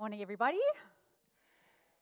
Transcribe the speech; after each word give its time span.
Morning, 0.00 0.22
everybody. 0.22 0.56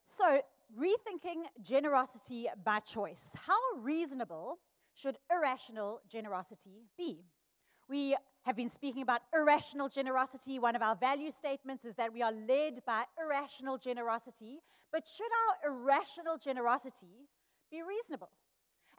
So, 0.07 0.41
rethinking 0.79 1.43
generosity 1.61 2.47
by 2.65 2.79
choice. 2.79 3.35
How 3.45 3.59
reasonable 3.81 4.61
should 4.95 5.19
irrational 5.29 6.01
generosity 6.09 6.87
be? 6.97 7.25
We 7.89 8.15
have 8.45 8.55
been 8.55 8.71
speaking 8.71 9.03
about 9.03 9.23
irrational 9.35 9.89
generosity. 9.89 10.61
One 10.61 10.77
of 10.77 10.83
our 10.83 10.95
value 10.95 11.33
statements 11.33 11.85
is 11.85 11.97
that 11.97 12.13
we 12.13 12.23
are 12.23 12.31
led 12.31 12.85
by 12.87 13.03
irrational 13.21 13.79
generosity. 13.79 14.61
But 14.93 15.05
should 15.05 15.33
our 15.49 15.73
irrational 15.73 16.39
generosity 16.39 17.27
be 17.69 17.83
reasonable? 17.83 18.31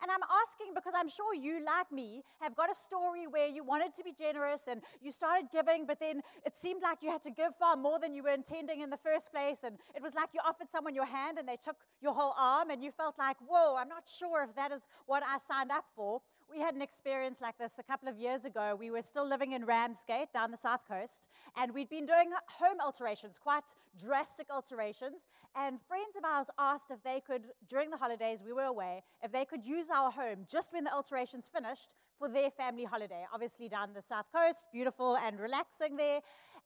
And 0.02 0.10
I'm 0.12 0.24
asking 0.44 0.74
because 0.74 0.94
I'm 0.96 1.10
sure 1.10 1.34
you, 1.34 1.64
like 1.64 1.92
me, 1.92 2.24
have 2.40 2.56
got 2.56 2.72
a 2.72 2.76
story 2.76 3.28
where 3.28 3.48
you 3.48 3.64
wanted 3.64 3.94
to 3.96 4.04
be 4.04 4.14
generous 4.14 4.68
and 4.68 4.82
you 5.02 5.12
started 5.12 5.48
giving, 5.52 5.86
but 5.86 6.00
then 6.00 6.22
it 6.46 6.56
seemed 6.56 6.82
like 6.82 7.00
you 7.02 7.12
had 7.12 7.22
to 7.24 7.32
give 7.32 7.56
far 7.56 7.76
more 7.76 8.00
than 8.00 8.14
you 8.14 8.24
were 8.24 8.30
intending 8.30 8.82
in 8.82 8.90
the 8.90 8.98
first 8.98 9.32
place. 9.32 9.60
And 9.64 9.78
it 9.96 10.02
was 10.02 10.14
like 10.14 10.30
you 10.34 10.40
offered 10.46 10.70
someone 10.72 10.96
your 10.96 11.06
hand 11.06 11.38
and 11.38 11.48
they 11.48 11.58
took 11.58 11.78
your 12.02 12.14
whole 12.14 12.34
arm, 12.38 12.70
and 12.70 12.84
you 12.84 12.92
felt 12.92 13.16
like, 13.18 13.38
whoa, 13.46 13.76
I'm 13.76 13.90
not 13.90 14.08
sure 14.08 14.44
if 14.44 14.56
that 14.56 14.72
is 14.72 14.88
what 15.06 15.24
I 15.24 15.38
signed 15.38 15.72
up 15.72 15.86
for 15.96 16.22
we 16.52 16.60
had 16.60 16.76
an 16.76 16.82
experience 16.82 17.42
like 17.42 17.58
this 17.58 17.80
a 17.80 17.84
couple 17.84 18.10
of 18.10 18.18
years 18.18 18.46
ago. 18.46 18.76
We 18.78 18.92
were 18.92 19.02
still 19.02 19.28
living 19.28 19.52
in 19.52 19.66
Ramsgate 19.66 20.34
down 20.34 20.52
the 20.52 20.58
south 20.58 20.88
coast, 20.88 21.30
and 21.56 21.74
we'd 21.74 21.90
been 21.90 22.06
doing 22.06 22.32
home 22.48 22.78
alterations, 22.84 23.38
quite 23.38 23.76
drastic 23.98 24.48
alterations. 24.50 25.28
And 25.56 25.80
friends 25.88 26.16
of 26.18 26.24
ours 26.24 26.48
asked 26.58 26.92
if 26.92 27.04
they 27.04 27.22
could, 27.26 27.48
during 27.68 27.90
the 27.90 27.98
holidays 27.98 28.44
we 28.46 28.54
were 28.54 28.64
away, 28.64 29.04
if 29.24 29.32
they 29.32 29.46
could 29.46 29.66
use 29.66 29.90
our 29.90 30.12
home 30.12 30.46
just 30.50 30.74
when 30.74 30.84
the 30.84 30.94
alterations 30.94 31.50
finished 31.54 31.94
for 32.18 32.28
their 32.28 32.52
family 32.52 32.84
holiday. 32.84 33.26
Obviously, 33.34 33.70
down 33.70 33.94
the 33.94 34.02
south 34.02 34.26
coast, 34.34 34.66
beautiful 34.72 35.18
and 35.18 35.40
relaxing 35.40 35.96
there. 35.96 36.20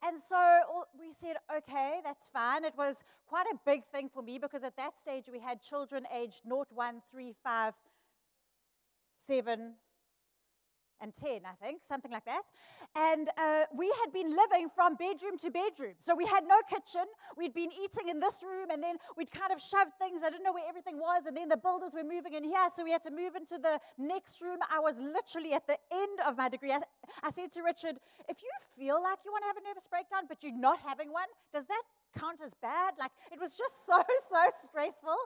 And 0.06 0.20
so 0.20 0.60
we 1.00 1.14
said, 1.14 1.38
okay, 1.56 2.00
that's 2.04 2.28
fine. 2.34 2.66
It 2.66 2.74
was 2.78 3.04
quite 3.28 3.46
a 3.46 3.56
big 3.66 3.86
thing 3.86 4.10
for 4.14 4.22
me 4.22 4.38
because 4.38 4.64
at 4.64 4.76
that 4.76 5.00
stage 5.00 5.26
we 5.32 5.40
had 5.40 5.62
children 5.62 6.06
aged 6.14 6.42
0, 6.48 6.66
1, 6.74 7.02
3, 7.12 7.34
5, 7.42 7.74
seven, 9.26 9.76
and 11.04 11.14
10, 11.14 11.42
I 11.46 11.54
think, 11.64 11.84
something 11.84 12.10
like 12.10 12.24
that. 12.26 12.44
And 12.96 13.30
uh, 13.38 13.66
we 13.76 13.92
had 14.02 14.14
been 14.14 14.34
living 14.34 14.70
from 14.74 14.96
bedroom 14.96 15.38
to 15.40 15.52
bedroom. 15.52 15.96
So 16.00 16.16
we 16.16 16.26
had 16.26 16.46
no 16.48 16.56
kitchen. 16.70 17.04
We'd 17.38 17.54
been 17.54 17.72
eating 17.72 18.08
in 18.08 18.22
this 18.22 18.42
room, 18.42 18.72
and 18.72 18.82
then 18.82 18.96
we'd 19.18 19.30
kind 19.30 19.52
of 19.52 19.60
shoved 19.60 19.92
things. 20.00 20.24
I 20.24 20.30
didn't 20.30 20.44
know 20.44 20.54
where 20.54 20.68
everything 20.68 20.98
was. 20.98 21.26
And 21.28 21.36
then 21.36 21.50
the 21.50 21.58
builders 21.58 21.94
were 21.94 22.04
moving 22.04 22.34
in 22.34 22.44
here, 22.44 22.68
so 22.74 22.84
we 22.84 22.92
had 22.92 23.04
to 23.04 23.12
move 23.12 23.36
into 23.36 23.58
the 23.58 23.80
next 23.98 24.42
room. 24.42 24.60
I 24.72 24.80
was 24.80 24.98
literally 24.98 25.54
at 25.54 25.68
the 25.68 25.78
end 25.92 26.20
of 26.26 26.38
my 26.38 26.48
degree. 26.48 26.72
I, 26.72 26.80
I 27.22 27.30
said 27.30 27.52
to 27.54 27.62
Richard, 27.62 28.00
if 28.30 28.42
you 28.42 28.50
feel 28.76 29.04
like 29.04 29.20
you 29.26 29.32
want 29.32 29.44
to 29.44 29.48
have 29.48 29.58
a 29.58 29.68
nervous 29.68 29.88
breakdown, 29.88 30.24
but 30.30 30.42
you're 30.42 30.58
not 30.58 30.80
having 30.88 31.12
one, 31.12 31.28
does 31.52 31.66
that 31.66 31.84
count 32.18 32.42
as 32.42 32.54
bad. 32.54 32.94
Like 33.00 33.12
it 33.32 33.40
was 33.40 33.56
just 33.58 33.86
so, 33.86 34.02
so 34.30 34.42
stressful. 34.64 35.18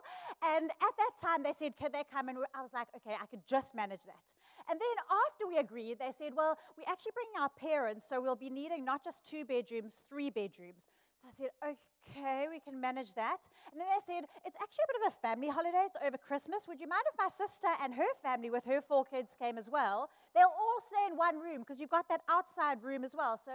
And 0.42 0.70
at 0.70 0.94
that 0.98 1.12
time, 1.20 1.42
they 1.42 1.52
said, 1.52 1.76
Could 1.76 1.92
they 1.92 2.04
come? 2.10 2.28
And 2.28 2.38
I 2.54 2.62
was 2.62 2.72
like, 2.72 2.88
Okay, 2.96 3.16
I 3.20 3.26
could 3.26 3.46
just 3.46 3.74
manage 3.74 4.04
that. 4.06 4.26
And 4.70 4.78
then 4.78 4.96
after 5.26 5.46
we 5.46 5.58
agreed, 5.58 5.98
they 5.98 6.12
said, 6.16 6.32
Well, 6.36 6.58
we're 6.76 6.90
actually 6.90 7.12
bringing 7.14 7.40
our 7.40 7.50
parents, 7.50 8.06
so 8.08 8.20
we'll 8.20 8.36
be 8.36 8.50
needing 8.50 8.84
not 8.84 9.04
just 9.04 9.24
two 9.24 9.44
bedrooms, 9.44 9.96
three 10.08 10.30
bedrooms. 10.30 10.88
So 11.22 11.28
I 11.28 11.32
said, 11.32 11.76
okay, 12.06 12.46
we 12.50 12.60
can 12.60 12.80
manage 12.80 13.14
that. 13.14 13.38
And 13.72 13.80
then 13.80 13.88
they 13.88 14.00
said, 14.14 14.24
it's 14.44 14.56
actually 14.60 14.84
a 14.84 14.92
bit 14.92 15.06
of 15.06 15.14
a 15.14 15.26
family 15.26 15.48
holiday. 15.48 15.86
It's 15.86 15.96
over 16.04 16.16
Christmas. 16.16 16.66
Would 16.68 16.80
you 16.80 16.88
mind 16.88 17.02
if 17.12 17.18
my 17.18 17.28
sister 17.28 17.68
and 17.82 17.94
her 17.94 18.12
family 18.22 18.50
with 18.50 18.64
her 18.64 18.80
four 18.80 19.04
kids 19.04 19.34
came 19.38 19.58
as 19.58 19.68
well? 19.68 20.10
They'll 20.34 20.44
all 20.44 20.78
stay 20.86 21.10
in 21.10 21.16
one 21.16 21.38
room 21.38 21.60
because 21.60 21.80
you've 21.80 21.90
got 21.90 22.08
that 22.08 22.22
outside 22.28 22.82
room 22.82 23.04
as 23.04 23.14
well. 23.16 23.40
So 23.44 23.52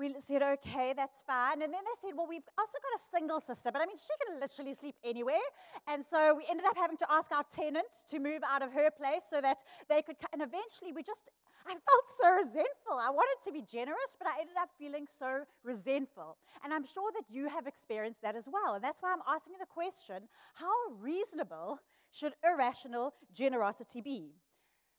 we 0.00 0.14
said, 0.18 0.42
okay, 0.42 0.94
that's 0.96 1.18
fine. 1.26 1.60
And 1.62 1.72
then 1.72 1.82
they 1.84 1.96
said, 2.00 2.16
well, 2.16 2.26
we've 2.26 2.48
also 2.58 2.78
got 2.80 2.98
a 2.98 3.02
single 3.16 3.40
sister, 3.40 3.70
but 3.70 3.82
I 3.82 3.86
mean, 3.86 3.98
she 3.98 4.14
can 4.26 4.40
literally 4.40 4.72
sleep 4.72 4.96
anywhere. 5.04 5.46
And 5.86 6.04
so 6.04 6.34
we 6.34 6.44
ended 6.50 6.64
up 6.66 6.76
having 6.76 6.96
to 6.96 7.06
ask 7.10 7.30
our 7.30 7.44
tenant 7.54 7.92
to 8.08 8.18
move 8.18 8.40
out 8.50 8.62
of 8.62 8.72
her 8.72 8.90
place 8.90 9.24
so 9.28 9.40
that 9.42 9.58
they 9.88 10.00
could, 10.00 10.16
and 10.32 10.40
eventually 10.40 10.92
we 10.92 11.02
just, 11.02 11.22
I 11.66 11.72
felt 11.72 12.06
so 12.18 12.34
resentful. 12.34 12.96
I 12.98 13.10
wanted 13.10 13.44
to 13.44 13.52
be 13.52 13.62
generous, 13.62 14.16
but 14.18 14.26
I 14.26 14.40
ended 14.40 14.56
up 14.60 14.70
feeling 14.78 15.06
so 15.06 15.44
resentful. 15.62 16.38
And 16.64 16.72
I'm 16.72 16.86
sure 16.86 17.12
that 17.12 17.24
you 17.28 17.48
have 17.48 17.66
experienced 17.66 18.22
that 18.22 18.34
as 18.34 18.48
well. 18.50 18.74
And 18.74 18.82
that's 18.82 19.02
why 19.02 19.12
I'm 19.12 19.22
asking 19.28 19.54
the 19.60 19.66
question 19.66 20.28
how 20.54 20.72
reasonable 20.98 21.78
should 22.10 22.32
irrational 22.42 23.12
generosity 23.32 24.00
be? 24.00 24.32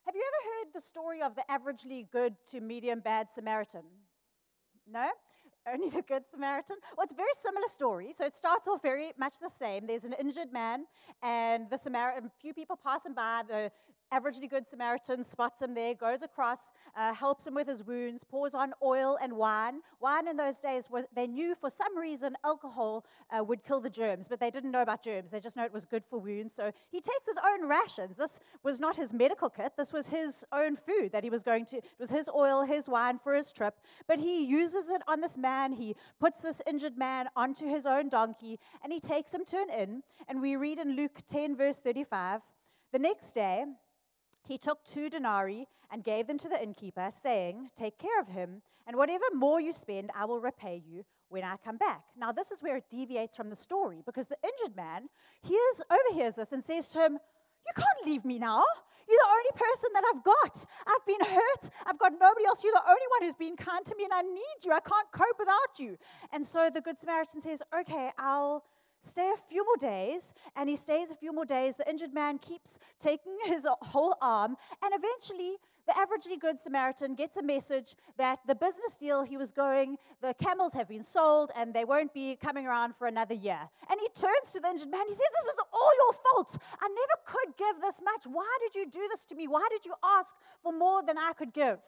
Have 0.06 0.14
you 0.16 0.22
ever 0.22 0.66
heard 0.66 0.74
the 0.74 0.80
story 0.80 1.22
of 1.22 1.34
the 1.34 1.44
averagely 1.50 2.10
good 2.10 2.34
to 2.50 2.60
medium 2.60 3.00
bad 3.00 3.30
Samaritan? 3.30 3.84
No? 4.92 5.08
Only 5.72 5.88
the 5.88 6.02
Good 6.02 6.24
Samaritan? 6.30 6.76
Well, 6.96 7.04
it's 7.04 7.12
a 7.12 7.16
very 7.16 7.30
similar 7.40 7.68
story. 7.68 8.12
So 8.16 8.26
it 8.26 8.34
starts 8.34 8.66
off 8.68 8.82
very 8.82 9.12
much 9.16 9.38
the 9.40 9.48
same. 9.48 9.86
There's 9.86 10.04
an 10.04 10.14
injured 10.20 10.52
man, 10.52 10.86
and 11.22 11.70
the 11.70 11.78
Samaritan, 11.78 12.30
few 12.40 12.52
people 12.52 12.76
pass 12.76 13.06
him 13.06 13.14
by. 13.14 13.42
The 13.46 13.70
averagely 14.12 14.48
good 14.48 14.68
Samaritan 14.68 15.24
spots 15.24 15.62
him 15.62 15.74
there, 15.74 15.94
goes 15.94 16.22
across, 16.22 16.72
uh, 16.96 17.14
helps 17.14 17.46
him 17.46 17.54
with 17.54 17.66
his 17.66 17.82
wounds, 17.84 18.24
pours 18.24 18.54
on 18.54 18.74
oil 18.82 19.18
and 19.22 19.32
wine. 19.32 19.80
Wine 20.00 20.28
in 20.28 20.36
those 20.36 20.58
days, 20.58 20.90
was, 20.90 21.04
they 21.14 21.26
knew 21.26 21.54
for 21.54 21.70
some 21.70 21.96
reason 21.96 22.36
alcohol 22.44 23.04
uh, 23.30 23.42
would 23.42 23.64
kill 23.64 23.80
the 23.80 23.90
germs, 23.90 24.28
but 24.28 24.38
they 24.38 24.50
didn't 24.50 24.70
know 24.70 24.82
about 24.82 25.02
germs. 25.02 25.30
They 25.30 25.40
just 25.40 25.56
know 25.56 25.64
it 25.64 25.72
was 25.72 25.84
good 25.84 26.04
for 26.04 26.18
wounds. 26.18 26.54
So 26.54 26.70
he 26.90 27.00
takes 27.00 27.26
his 27.26 27.38
own 27.44 27.66
rations. 27.66 28.16
This 28.16 28.38
was 28.62 28.80
not 28.80 28.96
his 28.96 29.12
medical 29.12 29.48
kit, 29.48 29.72
this 29.76 29.92
was 29.92 30.08
his 30.08 30.44
own 30.52 30.76
food 30.76 31.12
that 31.12 31.24
he 31.24 31.30
was 31.30 31.42
going 31.42 31.64
to, 31.66 31.78
it 31.78 31.84
was 31.98 32.10
his 32.10 32.28
oil, 32.28 32.62
his 32.62 32.88
wine 32.88 33.18
for 33.18 33.34
his 33.34 33.52
trip. 33.52 33.74
But 34.06 34.18
he 34.18 34.44
uses 34.44 34.88
it 34.88 35.02
on 35.08 35.20
this 35.20 35.38
man. 35.38 35.72
He 35.72 35.96
puts 36.20 36.40
this 36.40 36.60
injured 36.66 36.98
man 36.98 37.28
onto 37.34 37.66
his 37.66 37.86
own 37.86 38.08
donkey 38.08 38.58
and 38.82 38.92
he 38.92 39.00
takes 39.00 39.32
him 39.32 39.44
to 39.46 39.56
an 39.56 39.70
inn. 39.70 40.02
And 40.28 40.42
we 40.42 40.56
read 40.56 40.78
in 40.78 40.96
Luke 40.96 41.20
10, 41.26 41.56
verse 41.56 41.80
35. 41.80 42.42
The 42.92 42.98
next 42.98 43.32
day, 43.32 43.64
he 44.46 44.58
took 44.58 44.84
two 44.84 45.08
denarii 45.08 45.66
and 45.90 46.04
gave 46.04 46.26
them 46.26 46.38
to 46.38 46.48
the 46.48 46.62
innkeeper, 46.62 47.10
saying, 47.10 47.70
Take 47.76 47.98
care 47.98 48.20
of 48.20 48.28
him, 48.28 48.62
and 48.86 48.96
whatever 48.96 49.24
more 49.34 49.60
you 49.60 49.72
spend, 49.72 50.10
I 50.14 50.24
will 50.24 50.40
repay 50.40 50.82
you 50.86 51.04
when 51.28 51.44
I 51.44 51.56
come 51.64 51.76
back. 51.76 52.02
Now, 52.16 52.32
this 52.32 52.50
is 52.50 52.62
where 52.62 52.76
it 52.76 52.84
deviates 52.90 53.36
from 53.36 53.50
the 53.50 53.56
story 53.56 54.02
because 54.04 54.26
the 54.26 54.36
injured 54.42 54.76
man 54.76 55.08
hears, 55.42 55.82
overhears 55.90 56.34
this 56.34 56.52
and 56.52 56.64
says 56.64 56.88
to 56.90 57.06
him, 57.06 57.12
You 57.12 57.72
can't 57.76 58.06
leave 58.06 58.24
me 58.24 58.38
now. 58.38 58.64
You're 59.08 59.18
the 59.18 59.32
only 59.32 59.50
person 59.54 59.90
that 59.94 60.04
I've 60.14 60.22
got. 60.22 60.64
I've 60.86 61.06
been 61.06 61.20
hurt. 61.20 61.70
I've 61.86 61.98
got 61.98 62.12
nobody 62.12 62.46
else. 62.46 62.62
You're 62.62 62.72
the 62.72 62.88
only 62.88 63.06
one 63.10 63.22
who's 63.22 63.34
been 63.34 63.56
kind 63.56 63.84
to 63.84 63.96
me, 63.96 64.04
and 64.04 64.12
I 64.12 64.22
need 64.22 64.64
you. 64.64 64.72
I 64.72 64.80
can't 64.80 65.10
cope 65.12 65.38
without 65.38 65.78
you. 65.78 65.98
And 66.32 66.46
so 66.46 66.70
the 66.72 66.80
Good 66.80 67.00
Samaritan 67.00 67.40
says, 67.40 67.62
Okay, 67.80 68.10
I'll 68.18 68.64
stay 69.02 69.30
a 69.34 69.36
few 69.48 69.64
more 69.64 69.76
days, 69.76 70.34
and 70.56 70.68
he 70.68 70.76
stays 70.76 71.10
a 71.10 71.14
few 71.14 71.32
more 71.32 71.44
days. 71.44 71.76
The 71.76 71.88
injured 71.88 72.14
man 72.14 72.38
keeps 72.38 72.78
taking 72.98 73.36
his 73.44 73.66
whole 73.82 74.16
arm, 74.20 74.56
and 74.82 74.92
eventually, 74.94 75.58
the 75.86 75.92
averagely 75.94 76.38
good 76.38 76.60
Samaritan 76.60 77.14
gets 77.14 77.36
a 77.36 77.42
message 77.42 77.96
that 78.16 78.38
the 78.46 78.54
business 78.54 78.96
deal 78.96 79.24
he 79.24 79.36
was 79.36 79.50
going, 79.50 79.96
the 80.20 80.32
camels 80.34 80.74
have 80.74 80.88
been 80.88 81.02
sold, 81.02 81.50
and 81.56 81.74
they 81.74 81.84
won't 81.84 82.14
be 82.14 82.36
coming 82.36 82.66
around 82.66 82.94
for 82.96 83.08
another 83.08 83.34
year. 83.34 83.68
And 83.90 83.98
he 84.00 84.08
turns 84.08 84.52
to 84.52 84.60
the 84.60 84.68
injured 84.68 84.90
man. 84.90 85.06
He 85.06 85.12
says, 85.12 85.18
This 85.18 85.54
is 85.54 85.60
all 85.72 85.90
your 85.96 86.12
fault. 86.12 86.56
I 86.80 86.88
never 86.88 87.20
could 87.26 87.56
give 87.56 87.80
this 87.80 88.00
much. 88.02 88.26
Why 88.26 88.58
did 88.60 88.78
you 88.78 88.90
do 88.90 89.08
this 89.10 89.24
to 89.26 89.34
me? 89.34 89.48
Why 89.48 89.66
did 89.70 89.84
you 89.84 89.94
ask 90.04 90.36
for 90.62 90.72
more 90.72 91.02
than 91.02 91.18
I 91.18 91.32
could 91.32 91.52
give? 91.52 91.80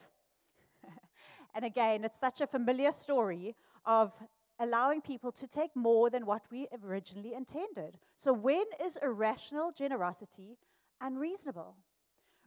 and 1.54 1.64
again, 1.64 2.04
it's 2.04 2.18
such 2.18 2.40
a 2.40 2.46
familiar 2.46 2.90
story 2.90 3.54
of 3.86 4.12
allowing 4.58 5.00
people 5.00 5.32
to 5.32 5.46
take 5.46 5.74
more 5.74 6.10
than 6.10 6.26
what 6.26 6.44
we 6.50 6.68
originally 6.82 7.34
intended. 7.34 7.98
So, 8.16 8.32
when 8.32 8.64
is 8.82 8.96
irrational 8.96 9.72
generosity 9.72 10.58
unreasonable? 11.00 11.76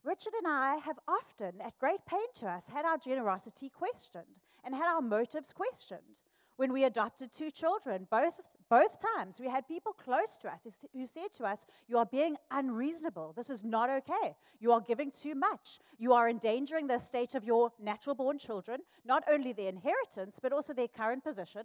Richard 0.03 0.33
and 0.37 0.47
I 0.47 0.75
have 0.77 0.99
often, 1.07 1.59
at 1.59 1.77
great 1.79 2.05
pain 2.05 2.27
to 2.35 2.47
us, 2.47 2.69
had 2.69 2.85
our 2.85 2.97
generosity 2.97 3.69
questioned 3.69 4.39
and 4.63 4.73
had 4.73 4.87
our 4.87 5.01
motives 5.01 5.51
questioned. 5.51 6.21
When 6.55 6.73
we 6.73 6.85
adopted 6.85 7.31
two 7.31 7.51
children, 7.51 8.07
both, 8.09 8.39
both 8.67 8.97
times, 9.15 9.39
we 9.39 9.47
had 9.47 9.67
people 9.67 9.93
close 9.93 10.37
to 10.37 10.47
us 10.47 10.61
who 10.91 11.05
said 11.05 11.31
to 11.33 11.45
us, 11.45 11.65
You 11.87 11.99
are 11.99 12.05
being 12.05 12.35
unreasonable. 12.49 13.33
This 13.35 13.51
is 13.51 13.63
not 13.63 13.91
okay. 13.91 14.35
You 14.59 14.71
are 14.71 14.81
giving 14.81 15.11
too 15.11 15.35
much. 15.35 15.79
You 15.99 16.13
are 16.13 16.27
endangering 16.27 16.87
the 16.87 16.97
state 16.97 17.35
of 17.35 17.43
your 17.43 17.71
natural 17.79 18.15
born 18.15 18.39
children, 18.39 18.79
not 19.05 19.23
only 19.29 19.53
their 19.53 19.69
inheritance, 19.69 20.39
but 20.41 20.51
also 20.51 20.73
their 20.73 20.87
current 20.87 21.23
position. 21.23 21.63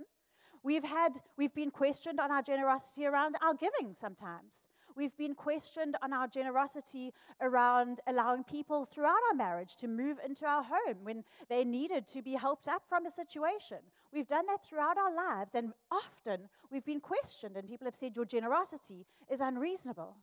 We've 0.62 0.84
had, 0.84 1.18
we've 1.36 1.54
been 1.54 1.70
questioned 1.70 2.20
on 2.20 2.30
our 2.30 2.42
generosity 2.42 3.06
around 3.06 3.36
our 3.42 3.54
giving 3.54 3.94
sometimes. 3.94 4.64
We've 4.94 5.16
been 5.16 5.34
questioned 5.34 5.96
on 6.02 6.12
our 6.12 6.28
generosity 6.28 7.12
around 7.40 8.00
allowing 8.06 8.44
people 8.44 8.84
throughout 8.84 9.18
our 9.30 9.36
marriage 9.36 9.76
to 9.76 9.88
move 9.88 10.18
into 10.24 10.46
our 10.46 10.62
home 10.62 10.98
when 11.02 11.24
they 11.48 11.64
needed 11.64 12.06
to 12.08 12.22
be 12.22 12.34
helped 12.34 12.68
up 12.68 12.82
from 12.88 13.06
a 13.06 13.10
situation. 13.10 13.78
We've 14.12 14.26
done 14.26 14.46
that 14.46 14.64
throughout 14.64 14.98
our 14.98 15.14
lives, 15.14 15.54
and 15.54 15.72
often 15.90 16.48
we've 16.70 16.84
been 16.84 17.00
questioned, 17.00 17.56
and 17.56 17.66
people 17.66 17.86
have 17.86 17.96
said, 17.96 18.14
Your 18.14 18.26
generosity 18.26 19.06
is 19.30 19.40
unreasonable. 19.40 20.16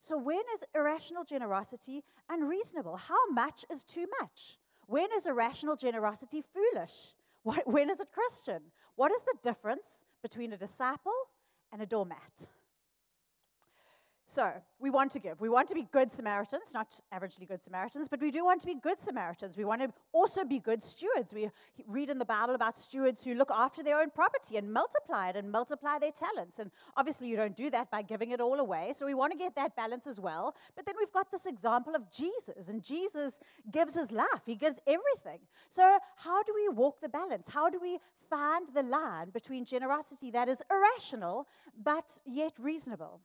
So, 0.00 0.18
when 0.18 0.42
is 0.54 0.64
irrational 0.74 1.24
generosity 1.24 2.02
unreasonable? 2.28 2.96
How 2.96 3.30
much 3.30 3.64
is 3.70 3.84
too 3.84 4.06
much? 4.20 4.58
When 4.86 5.08
is 5.16 5.26
irrational 5.26 5.76
generosity 5.76 6.42
foolish? 6.42 7.14
When 7.64 7.90
is 7.90 8.00
it 8.00 8.08
Christian? 8.12 8.62
What 8.96 9.12
is 9.12 9.22
the 9.22 9.36
difference 9.42 10.04
between 10.22 10.52
a 10.52 10.56
disciple 10.56 11.12
and 11.72 11.82
a 11.82 11.86
doormat. 11.86 12.48
So, 14.30 14.52
we 14.78 14.90
want 14.90 15.10
to 15.12 15.20
give. 15.20 15.40
We 15.40 15.48
want 15.48 15.68
to 15.68 15.74
be 15.74 15.88
good 15.90 16.12
Samaritans, 16.12 16.74
not 16.74 17.00
averagely 17.14 17.48
good 17.48 17.64
Samaritans, 17.64 18.08
but 18.08 18.20
we 18.20 18.30
do 18.30 18.44
want 18.44 18.60
to 18.60 18.66
be 18.66 18.74
good 18.74 19.00
Samaritans. 19.00 19.56
We 19.56 19.64
want 19.64 19.80
to 19.80 19.90
also 20.12 20.44
be 20.44 20.58
good 20.58 20.84
stewards. 20.84 21.32
We 21.32 21.48
read 21.86 22.10
in 22.10 22.18
the 22.18 22.26
Bible 22.26 22.54
about 22.54 22.78
stewards 22.78 23.24
who 23.24 23.34
look 23.34 23.50
after 23.50 23.82
their 23.82 23.98
own 23.98 24.10
property 24.10 24.58
and 24.58 24.70
multiply 24.70 25.30
it 25.30 25.36
and 25.36 25.50
multiply 25.50 25.98
their 25.98 26.10
talents. 26.10 26.58
And 26.58 26.70
obviously, 26.94 27.26
you 27.26 27.36
don't 27.36 27.56
do 27.56 27.70
that 27.70 27.90
by 27.90 28.02
giving 28.02 28.32
it 28.32 28.40
all 28.40 28.60
away. 28.60 28.92
So, 28.94 29.06
we 29.06 29.14
want 29.14 29.32
to 29.32 29.38
get 29.38 29.54
that 29.56 29.74
balance 29.74 30.06
as 30.06 30.20
well. 30.20 30.54
But 30.76 30.84
then 30.84 30.96
we've 30.98 31.12
got 31.12 31.30
this 31.32 31.46
example 31.46 31.94
of 31.94 32.12
Jesus, 32.12 32.68
and 32.68 32.82
Jesus 32.82 33.40
gives 33.72 33.94
his 33.94 34.12
life, 34.12 34.42
he 34.44 34.56
gives 34.56 34.78
everything. 34.86 35.40
So, 35.70 35.98
how 36.16 36.42
do 36.42 36.52
we 36.54 36.68
walk 36.68 37.00
the 37.00 37.08
balance? 37.08 37.48
How 37.48 37.70
do 37.70 37.80
we 37.80 37.98
find 38.28 38.66
the 38.74 38.82
line 38.82 39.30
between 39.30 39.64
generosity 39.64 40.30
that 40.32 40.50
is 40.50 40.62
irrational 40.70 41.48
but 41.82 42.20
yet 42.26 42.52
reasonable? 42.60 43.22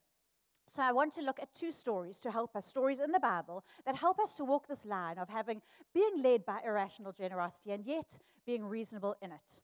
So, 0.67 0.81
I 0.81 0.91
want 0.91 1.13
to 1.13 1.21
look 1.21 1.39
at 1.39 1.53
two 1.53 1.71
stories 1.71 2.19
to 2.21 2.31
help 2.31 2.55
us, 2.55 2.65
stories 2.65 2.99
in 2.99 3.11
the 3.11 3.19
Bible 3.19 3.63
that 3.85 3.95
help 3.95 4.19
us 4.19 4.35
to 4.35 4.45
walk 4.45 4.67
this 4.67 4.85
line 4.85 5.17
of 5.17 5.29
having 5.29 5.61
being 5.93 6.21
led 6.21 6.45
by 6.45 6.59
irrational 6.65 7.11
generosity 7.11 7.71
and 7.71 7.85
yet 7.85 8.17
being 8.45 8.65
reasonable 8.65 9.15
in 9.21 9.31
it. 9.31 9.61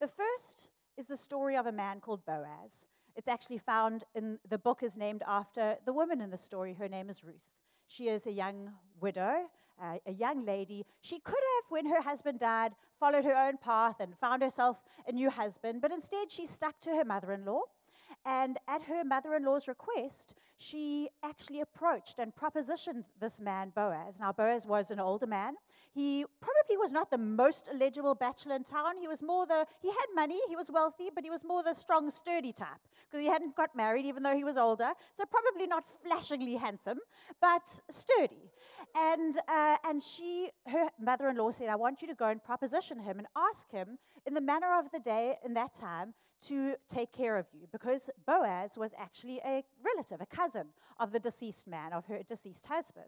The 0.00 0.08
first 0.08 0.70
is 0.96 1.06
the 1.06 1.16
story 1.16 1.56
of 1.56 1.66
a 1.66 1.72
man 1.72 2.00
called 2.00 2.24
Boaz. 2.24 2.86
It's 3.16 3.28
actually 3.28 3.58
found 3.58 4.04
in 4.14 4.38
the 4.48 4.58
book 4.58 4.82
is 4.82 4.96
named 4.96 5.22
after 5.26 5.76
the 5.84 5.92
woman 5.92 6.20
in 6.20 6.30
the 6.30 6.36
story. 6.36 6.74
Her 6.74 6.88
name 6.88 7.10
is 7.10 7.24
Ruth. 7.24 7.50
She 7.86 8.08
is 8.08 8.26
a 8.26 8.32
young 8.32 8.72
widow, 9.00 9.46
uh, 9.80 9.98
a 10.06 10.12
young 10.12 10.44
lady. 10.44 10.84
She 11.00 11.20
could 11.20 11.34
have, 11.34 11.70
when 11.70 11.86
her 11.86 12.00
husband 12.00 12.40
died, 12.40 12.72
followed 12.98 13.24
her 13.24 13.36
own 13.36 13.58
path 13.58 13.96
and 14.00 14.16
found 14.18 14.42
herself 14.42 14.82
a 15.06 15.12
new 15.12 15.30
husband, 15.30 15.80
but 15.80 15.92
instead 15.92 16.30
she 16.30 16.46
stuck 16.46 16.80
to 16.80 16.90
her 16.90 17.04
mother 17.04 17.32
in 17.32 17.44
law. 17.44 17.62
And 18.24 18.58
at 18.68 18.82
her 18.84 19.04
mother 19.04 19.34
in 19.34 19.44
law's 19.44 19.68
request, 19.68 20.34
she 20.56 21.08
actually 21.22 21.60
approached 21.60 22.18
and 22.18 22.34
propositioned 22.34 23.04
this 23.20 23.40
man, 23.40 23.72
Boaz. 23.74 24.20
Now, 24.20 24.32
Boaz 24.32 24.66
was 24.66 24.90
an 24.90 25.00
older 25.00 25.26
man. 25.26 25.54
He 25.92 26.24
probably 26.40 26.76
was 26.76 26.92
not 26.92 27.10
the 27.10 27.18
most 27.18 27.68
eligible 27.72 28.14
bachelor 28.14 28.56
in 28.56 28.64
town. 28.64 28.96
He 29.00 29.08
was 29.08 29.22
more 29.22 29.46
the, 29.46 29.66
he 29.80 29.88
had 29.88 30.06
money, 30.14 30.40
he 30.48 30.56
was 30.56 30.70
wealthy, 30.70 31.10
but 31.14 31.24
he 31.24 31.30
was 31.30 31.44
more 31.44 31.62
the 31.62 31.74
strong, 31.74 32.10
sturdy 32.10 32.52
type 32.52 32.68
because 33.06 33.20
he 33.20 33.28
hadn't 33.28 33.56
got 33.56 33.76
married, 33.76 34.04
even 34.04 34.22
though 34.22 34.36
he 34.36 34.44
was 34.44 34.56
older. 34.56 34.92
So, 35.16 35.24
probably 35.24 35.66
not 35.66 35.84
flashingly 36.04 36.54
handsome, 36.54 36.98
but 37.40 37.62
sturdy. 37.90 38.50
And, 38.94 39.36
uh, 39.48 39.76
and 39.84 40.02
she, 40.02 40.50
her 40.66 40.88
mother 41.00 41.28
in 41.28 41.36
law 41.36 41.50
said, 41.50 41.68
I 41.68 41.76
want 41.76 42.02
you 42.02 42.08
to 42.08 42.14
go 42.14 42.26
and 42.26 42.42
proposition 42.42 42.98
him 43.00 43.18
and 43.18 43.28
ask 43.36 43.70
him 43.70 43.98
in 44.26 44.34
the 44.34 44.40
manner 44.40 44.78
of 44.78 44.90
the 44.92 45.00
day 45.00 45.36
in 45.44 45.54
that 45.54 45.74
time 45.74 46.14
to 46.42 46.76
take 46.88 47.12
care 47.12 47.36
of 47.36 47.46
you 47.52 47.66
because 47.72 48.10
Boaz 48.26 48.76
was 48.76 48.92
actually 48.98 49.40
a 49.44 49.64
relative, 49.82 50.20
a 50.20 50.26
cousin 50.26 50.68
of 51.00 51.12
the 51.12 51.18
deceased 51.18 51.66
man, 51.66 51.92
of 51.92 52.06
her 52.06 52.20
deceased 52.22 52.66
husband. 52.66 53.06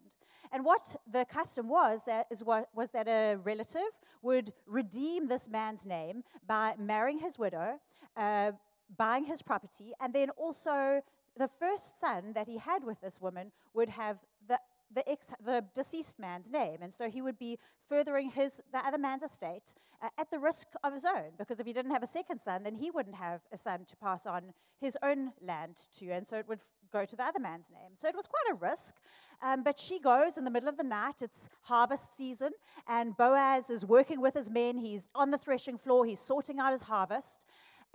And 0.51 0.65
what 0.65 0.95
the 1.11 1.25
custom 1.25 1.67
was 1.67 2.01
that 2.05 2.27
is 2.31 2.43
what, 2.43 2.69
was 2.73 2.89
that 2.91 3.07
a 3.07 3.35
relative 3.35 3.99
would 4.21 4.51
redeem 4.65 5.27
this 5.27 5.49
man's 5.49 5.85
name 5.85 6.23
by 6.47 6.73
marrying 6.79 7.19
his 7.19 7.37
widow, 7.37 7.79
uh, 8.15 8.51
buying 8.97 9.25
his 9.25 9.41
property, 9.41 9.93
and 9.99 10.13
then 10.13 10.29
also 10.31 11.01
the 11.37 11.47
first 11.47 11.99
son 11.99 12.33
that 12.33 12.47
he 12.47 12.57
had 12.57 12.83
with 12.83 12.99
this 13.01 13.21
woman 13.21 13.51
would 13.73 13.89
have 13.89 14.17
the 14.47 14.59
the, 14.93 15.07
ex, 15.09 15.27
the 15.43 15.63
deceased 15.73 16.19
man's 16.19 16.51
name. 16.51 16.77
And 16.81 16.93
so 16.93 17.09
he 17.09 17.21
would 17.21 17.37
be 17.37 17.59
furthering 17.87 18.31
his, 18.31 18.61
the 18.71 18.79
other 18.79 18.97
man's 18.97 19.23
estate 19.23 19.73
uh, 20.01 20.09
at 20.17 20.31
the 20.31 20.39
risk 20.39 20.67
of 20.83 20.93
his 20.93 21.05
own, 21.05 21.31
because 21.37 21.59
if 21.59 21.65
he 21.65 21.73
didn't 21.73 21.91
have 21.91 22.03
a 22.03 22.07
second 22.07 22.39
son, 22.39 22.63
then 22.63 22.75
he 22.75 22.91
wouldn't 22.91 23.15
have 23.15 23.41
a 23.51 23.57
son 23.57 23.85
to 23.85 23.95
pass 23.97 24.25
on 24.25 24.53
his 24.79 24.97
own 25.03 25.31
land 25.41 25.75
to, 25.97 26.09
and 26.11 26.27
so 26.27 26.37
it 26.37 26.47
would 26.47 26.59
go 26.91 27.05
to 27.05 27.15
the 27.15 27.23
other 27.23 27.39
man's 27.39 27.69
name. 27.71 27.91
So 27.99 28.07
it 28.07 28.15
was 28.15 28.27
quite 28.27 28.51
a 28.51 28.55
risk. 28.55 28.95
Um, 29.41 29.63
but 29.63 29.79
she 29.79 29.99
goes 29.99 30.37
in 30.37 30.45
the 30.45 30.51
middle 30.51 30.69
of 30.69 30.77
the 30.77 30.83
night, 30.83 31.21
it's 31.21 31.49
harvest 31.63 32.17
season, 32.17 32.51
and 32.87 33.15
Boaz 33.15 33.69
is 33.69 33.85
working 33.85 34.21
with 34.21 34.33
his 34.33 34.49
men. 34.49 34.77
He's 34.77 35.07
on 35.13 35.31
the 35.31 35.37
threshing 35.37 35.77
floor, 35.77 36.05
he's 36.05 36.19
sorting 36.19 36.59
out 36.59 36.71
his 36.71 36.81
harvest 36.81 37.45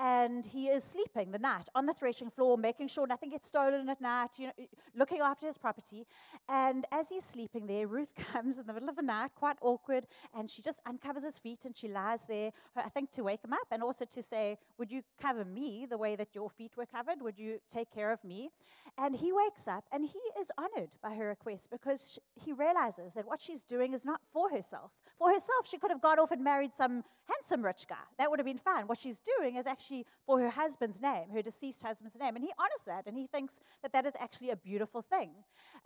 and 0.03 0.45
he 0.45 0.67
is 0.67 0.83
sleeping 0.83 1.31
the 1.31 1.39
night 1.39 1.69
on 1.77 1.87
the 1.87 1.95
threshing 1.95 2.29
floor, 2.29 2.59
making 2.59 2.89
sure 2.89 3.07
nothing 3.07 3.31
gets 3.31 3.47
stolen 3.47 3.89
at 3.89 4.01
night, 4.01 4.31
you 4.37 4.47
know, 4.47 4.53
looking 4.97 5.21
after 5.21 5.47
his 5.47 5.57
property. 5.57 6.05
And 6.49 6.85
as 6.91 7.09
he's 7.09 7.23
sleeping 7.25 7.69
there, 7.69 7.87
Ruth 7.87 8.13
comes 8.33 8.59
in 8.59 8.67
the 8.67 8.73
middle 8.73 8.89
of 8.89 8.97
the 8.97 9.03
night, 9.03 9.31
quite 9.37 9.59
awkward, 9.63 10.09
and 10.37 10.51
she 10.51 10.61
just 10.61 10.81
uncovers 10.87 11.23
his 11.23 11.39
feet 11.39 11.65
and 11.67 11.77
she 11.77 11.87
lies 11.87 12.23
there, 12.29 12.51
uh, 12.77 12.83
I 12.85 12.89
think, 12.89 13.13
to 13.13 13.23
wake 13.23 13.45
him 13.45 13.53
up 13.53 13.69
and 13.71 13.81
also 13.81 14.05
to 14.05 14.23
say, 14.25 14.59
Would 14.77 14.91
you 14.91 15.03
cover 15.21 15.45
me 15.45 15.87
the 15.89 15.99
way 15.99 16.17
that 16.17 16.35
your 16.35 16.51
feet 16.51 16.73
were 16.77 16.87
covered? 16.87 17.23
Would 17.23 17.39
you 17.39 17.61
take 17.71 17.93
care 17.95 18.11
of 18.11 18.25
me? 18.25 18.51
And 18.99 19.15
he 19.15 19.33
wakes 19.33 19.69
up 19.69 19.85
and 19.93 20.05
he 20.05 20.19
is 20.41 20.49
honored 20.59 20.91
by 21.01 21.15
her 21.15 21.29
request 21.29 21.69
because 21.71 22.15
she, 22.15 22.45
he 22.45 22.53
realizes 22.53 23.15
that 23.15 23.29
what 23.29 23.41
she's 23.41 23.63
doing 23.63 23.93
is 23.93 24.05
not 24.05 24.21
for 24.33 24.51
herself. 24.51 24.91
For 25.17 25.29
herself, 25.29 25.69
she 25.69 25.79
could 25.79 25.93
have 25.93 26.03
gone 26.03 26.19
off 26.19 26.33
and 26.33 26.43
married 26.43 26.73
some 26.77 27.05
handsome 27.29 27.65
rich 27.65 27.87
guy. 27.89 28.05
That 28.19 28.31
would 28.31 28.41
have 28.41 28.47
been 28.47 28.59
fine. 28.59 28.89
What 28.89 28.99
she's 28.99 29.21
doing 29.39 29.57
is 29.57 29.67
actually 29.67 29.92
actually 29.93 30.07
for 30.27 30.41
her 30.41 30.51
husband's 30.51 31.01
name, 31.01 31.31
her 31.33 31.43
deceased 31.43 31.83
husband's 31.83 32.17
name. 32.19 32.37
And 32.37 32.45
he 32.45 32.51
honors 32.59 32.83
that, 32.87 33.07
and 33.07 33.17
he 33.17 33.27
thinks 33.27 33.61
that 33.83 33.93
that 33.93 34.07
is 34.07 34.15
actually 34.19 34.51
a 34.51 34.57
beautiful 34.57 35.03
thing. 35.03 35.31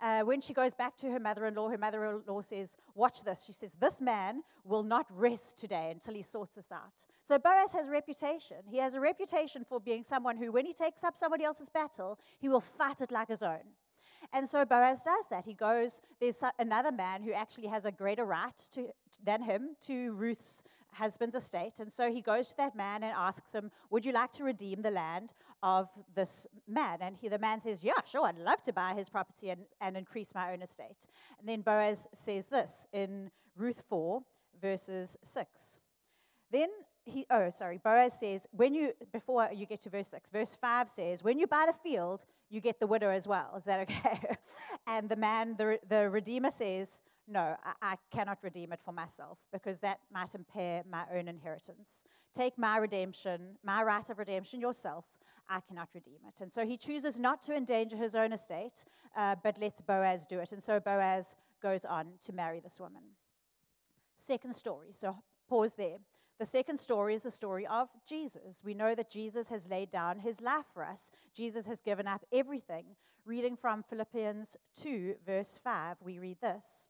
Uh, 0.01 0.21
when 0.21 0.41
she 0.41 0.53
goes 0.53 0.73
back 0.73 0.95
to 0.97 1.11
her 1.11 1.19
mother 1.19 1.45
in 1.45 1.55
law, 1.55 1.69
her 1.69 1.77
mother 1.77 2.05
in 2.05 2.21
law 2.27 2.41
says, 2.41 2.77
Watch 2.95 3.23
this. 3.23 3.43
She 3.45 3.53
says, 3.53 3.73
This 3.79 3.99
man 3.99 4.43
will 4.63 4.83
not 4.83 5.07
rest 5.13 5.57
today 5.57 5.89
until 5.91 6.13
he 6.13 6.21
sorts 6.21 6.53
this 6.53 6.71
out. 6.71 7.05
So 7.27 7.37
Boaz 7.37 7.71
has 7.73 7.89
reputation. 7.89 8.57
He 8.69 8.77
has 8.77 8.95
a 8.95 8.99
reputation 8.99 9.63
for 9.63 9.79
being 9.79 10.03
someone 10.03 10.37
who, 10.37 10.51
when 10.51 10.65
he 10.65 10.73
takes 10.73 11.03
up 11.03 11.17
somebody 11.17 11.43
else's 11.43 11.69
battle, 11.69 12.19
he 12.39 12.49
will 12.49 12.61
fight 12.61 13.01
it 13.01 13.11
like 13.11 13.27
his 13.27 13.43
own. 13.43 13.63
And 14.33 14.47
so 14.47 14.65
Boaz 14.65 15.03
does 15.03 15.25
that. 15.29 15.45
He 15.45 15.53
goes, 15.53 16.01
there's 16.19 16.41
another 16.59 16.91
man 16.91 17.21
who 17.21 17.33
actually 17.33 17.67
has 17.67 17.85
a 17.85 17.91
greater 17.91 18.25
right 18.25 18.57
to, 18.71 18.87
than 19.23 19.41
him 19.41 19.75
to 19.81 20.11
Ruth's 20.13 20.63
husband's 20.97 21.35
estate. 21.35 21.79
And 21.79 21.91
so 21.91 22.11
he 22.11 22.21
goes 22.21 22.49
to 22.49 22.57
that 22.57 22.75
man 22.75 23.03
and 23.03 23.13
asks 23.15 23.53
him, 23.53 23.71
Would 23.89 24.05
you 24.05 24.11
like 24.11 24.31
to 24.33 24.43
redeem 24.43 24.81
the 24.81 24.91
land 24.91 25.33
of 25.63 25.89
this 26.15 26.47
man? 26.67 26.97
And 27.01 27.15
he, 27.15 27.29
the 27.29 27.39
man 27.39 27.61
says, 27.61 27.83
Yeah, 27.83 28.01
sure, 28.05 28.25
I'd 28.25 28.37
love 28.37 28.61
to 28.63 28.73
buy 28.73 28.93
his 28.93 29.09
property 29.09 29.49
and, 29.49 29.61
and 29.81 29.95
increase 29.95 30.33
my 30.33 30.51
own 30.53 30.61
estate. 30.61 31.07
And 31.39 31.47
then 31.47 31.61
Boaz 31.61 32.07
says 32.13 32.47
this 32.47 32.87
in 32.93 33.31
Ruth 33.55 33.83
4, 33.89 34.21
verses 34.61 35.17
6. 35.23 35.79
Then 36.51 36.69
he, 37.05 37.25
oh, 37.29 37.49
sorry, 37.49 37.79
Boaz 37.83 38.19
says, 38.19 38.47
when 38.51 38.73
you, 38.73 38.91
before 39.11 39.49
you 39.53 39.65
get 39.65 39.81
to 39.81 39.89
verse 39.89 40.09
6, 40.09 40.29
verse 40.29 40.57
5 40.59 40.89
says, 40.89 41.23
when 41.23 41.39
you 41.39 41.47
buy 41.47 41.65
the 41.67 41.73
field, 41.73 42.25
you 42.49 42.61
get 42.61 42.79
the 42.79 42.87
widow 42.87 43.09
as 43.09 43.27
well. 43.27 43.53
Is 43.57 43.63
that 43.63 43.81
okay? 43.81 44.35
and 44.87 45.09
the 45.09 45.15
man, 45.15 45.55
the, 45.57 45.79
the 45.87 46.09
Redeemer 46.09 46.51
says, 46.51 47.01
no, 47.27 47.55
I, 47.63 47.73
I, 47.81 47.95
cannot 48.11 48.39
redeem 48.41 48.71
it 48.71 48.79
for 48.83 48.91
myself 48.91 49.37
because 49.51 49.79
that 49.79 49.99
might 50.11 50.33
impair 50.33 50.83
my 50.89 51.03
own 51.13 51.27
inheritance. 51.27 52.03
Take 52.33 52.57
my 52.57 52.77
redemption, 52.77 53.57
my 53.63 53.83
right 53.83 54.09
of 54.09 54.19
redemption 54.19 54.61
yourself. 54.61 55.05
I 55.49 55.59
cannot 55.61 55.89
redeem 55.93 56.19
it. 56.27 56.41
And 56.41 56.51
so 56.51 56.65
he 56.65 56.77
chooses 56.77 57.19
not 57.19 57.41
to 57.43 57.55
endanger 57.55 57.95
his 57.95 58.15
own 58.15 58.33
estate, 58.33 58.83
uh, 59.15 59.35
but 59.43 59.59
lets 59.59 59.81
Boaz 59.81 60.25
do 60.25 60.39
it. 60.39 60.51
And 60.51 60.63
so 60.63 60.79
Boaz 60.79 61.35
goes 61.61 61.85
on 61.85 62.13
to 62.25 62.33
marry 62.33 62.59
this 62.59 62.79
woman. 62.79 63.03
Second 64.19 64.55
story. 64.55 64.89
So 64.93 65.15
pause 65.47 65.73
there. 65.73 65.97
The 66.39 66.45
second 66.45 66.79
story 66.79 67.15
is 67.15 67.23
the 67.23 67.31
story 67.31 67.65
of 67.65 67.89
Jesus. 68.07 68.61
We 68.63 68.75
know 68.75 68.93
that 68.93 69.09
Jesus 69.09 69.47
has 69.47 69.69
laid 69.69 69.89
down 69.89 70.19
his 70.19 70.39
life 70.39 70.65
for 70.71 70.83
us. 70.83 71.11
Jesus 71.33 71.65
has 71.65 71.81
given 71.81 72.07
up 72.07 72.23
everything. 72.31 72.85
Reading 73.25 73.55
from 73.55 73.83
Philippians 73.83 74.55
2, 74.79 75.15
verse 75.25 75.59
5, 75.63 75.97
we 76.03 76.19
read 76.19 76.39
this 76.39 76.89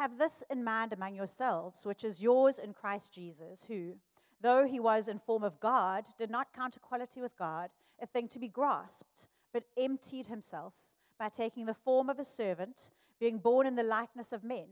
Have 0.00 0.16
this 0.16 0.42
in 0.48 0.64
mind 0.64 0.94
among 0.94 1.14
yourselves, 1.14 1.84
which 1.84 2.04
is 2.04 2.22
yours 2.22 2.58
in 2.58 2.72
Christ 2.72 3.12
Jesus, 3.12 3.66
who, 3.68 3.96
though 4.40 4.66
he 4.66 4.80
was 4.80 5.08
in 5.08 5.18
form 5.18 5.44
of 5.44 5.60
God, 5.60 6.06
did 6.16 6.30
not 6.30 6.54
count 6.54 6.74
equality 6.74 7.20
with 7.20 7.36
God 7.36 7.68
a 8.00 8.06
thing 8.06 8.26
to 8.28 8.38
be 8.38 8.48
grasped, 8.48 9.28
but 9.52 9.64
emptied 9.76 10.24
himself 10.24 10.72
by 11.18 11.28
taking 11.28 11.66
the 11.66 11.74
form 11.74 12.08
of 12.08 12.18
a 12.18 12.24
servant, 12.24 12.88
being 13.18 13.36
born 13.36 13.66
in 13.66 13.76
the 13.76 13.82
likeness 13.82 14.32
of 14.32 14.42
men 14.42 14.68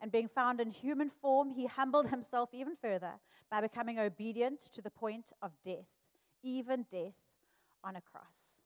and 0.00 0.10
being 0.10 0.26
found 0.26 0.58
in 0.58 0.70
human 0.70 1.10
form, 1.10 1.50
he 1.50 1.66
humbled 1.66 2.08
himself 2.08 2.48
even 2.54 2.74
further 2.74 3.12
by 3.50 3.60
becoming 3.60 3.98
obedient 3.98 4.58
to 4.58 4.80
the 4.80 4.88
point 4.88 5.34
of 5.42 5.52
death, 5.62 5.84
even 6.42 6.86
death 6.90 7.12
on 7.84 7.96
a 7.96 8.00
cross. 8.00 8.62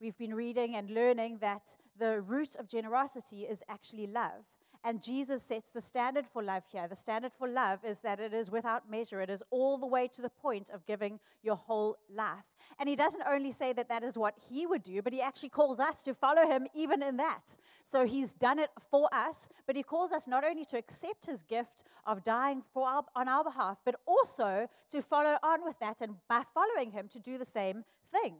We've 0.00 0.18
been 0.18 0.34
reading 0.34 0.74
and 0.74 0.90
learning 0.90 1.38
that 1.42 1.76
the 1.96 2.20
root 2.22 2.56
of 2.56 2.66
generosity 2.66 3.42
is 3.42 3.62
actually 3.68 4.08
love. 4.08 4.44
And 4.86 5.02
Jesus 5.02 5.42
sets 5.42 5.70
the 5.70 5.80
standard 5.80 6.26
for 6.30 6.42
love 6.42 6.64
here. 6.70 6.86
The 6.86 6.94
standard 6.94 7.32
for 7.38 7.48
love 7.48 7.78
is 7.86 8.00
that 8.00 8.20
it 8.20 8.34
is 8.34 8.50
without 8.50 8.90
measure, 8.90 9.22
it 9.22 9.30
is 9.30 9.42
all 9.50 9.78
the 9.78 9.86
way 9.86 10.08
to 10.08 10.20
the 10.20 10.28
point 10.28 10.68
of 10.68 10.84
giving 10.84 11.18
your 11.42 11.56
whole 11.56 11.96
life. 12.14 12.44
And 12.78 12.86
he 12.86 12.94
doesn't 12.94 13.22
only 13.26 13.50
say 13.50 13.72
that 13.72 13.88
that 13.88 14.02
is 14.02 14.18
what 14.18 14.34
he 14.50 14.66
would 14.66 14.82
do, 14.82 15.00
but 15.00 15.14
he 15.14 15.22
actually 15.22 15.48
calls 15.48 15.80
us 15.80 16.02
to 16.02 16.12
follow 16.12 16.46
him 16.46 16.66
even 16.74 17.02
in 17.02 17.16
that. 17.16 17.56
So 17.90 18.04
he's 18.04 18.34
done 18.34 18.58
it 18.58 18.70
for 18.90 19.08
us, 19.10 19.48
but 19.66 19.74
he 19.74 19.82
calls 19.82 20.12
us 20.12 20.28
not 20.28 20.44
only 20.44 20.66
to 20.66 20.76
accept 20.76 21.24
his 21.26 21.42
gift 21.42 21.84
of 22.06 22.22
dying 22.22 22.62
for 22.74 22.86
our, 22.86 23.04
on 23.16 23.26
our 23.26 23.42
behalf, 23.42 23.78
but 23.86 23.96
also 24.06 24.68
to 24.90 25.00
follow 25.00 25.38
on 25.42 25.64
with 25.64 25.78
that 25.78 26.02
and 26.02 26.16
by 26.28 26.42
following 26.52 26.90
him 26.90 27.08
to 27.08 27.18
do 27.18 27.38
the 27.38 27.46
same 27.46 27.84
thing. 28.12 28.34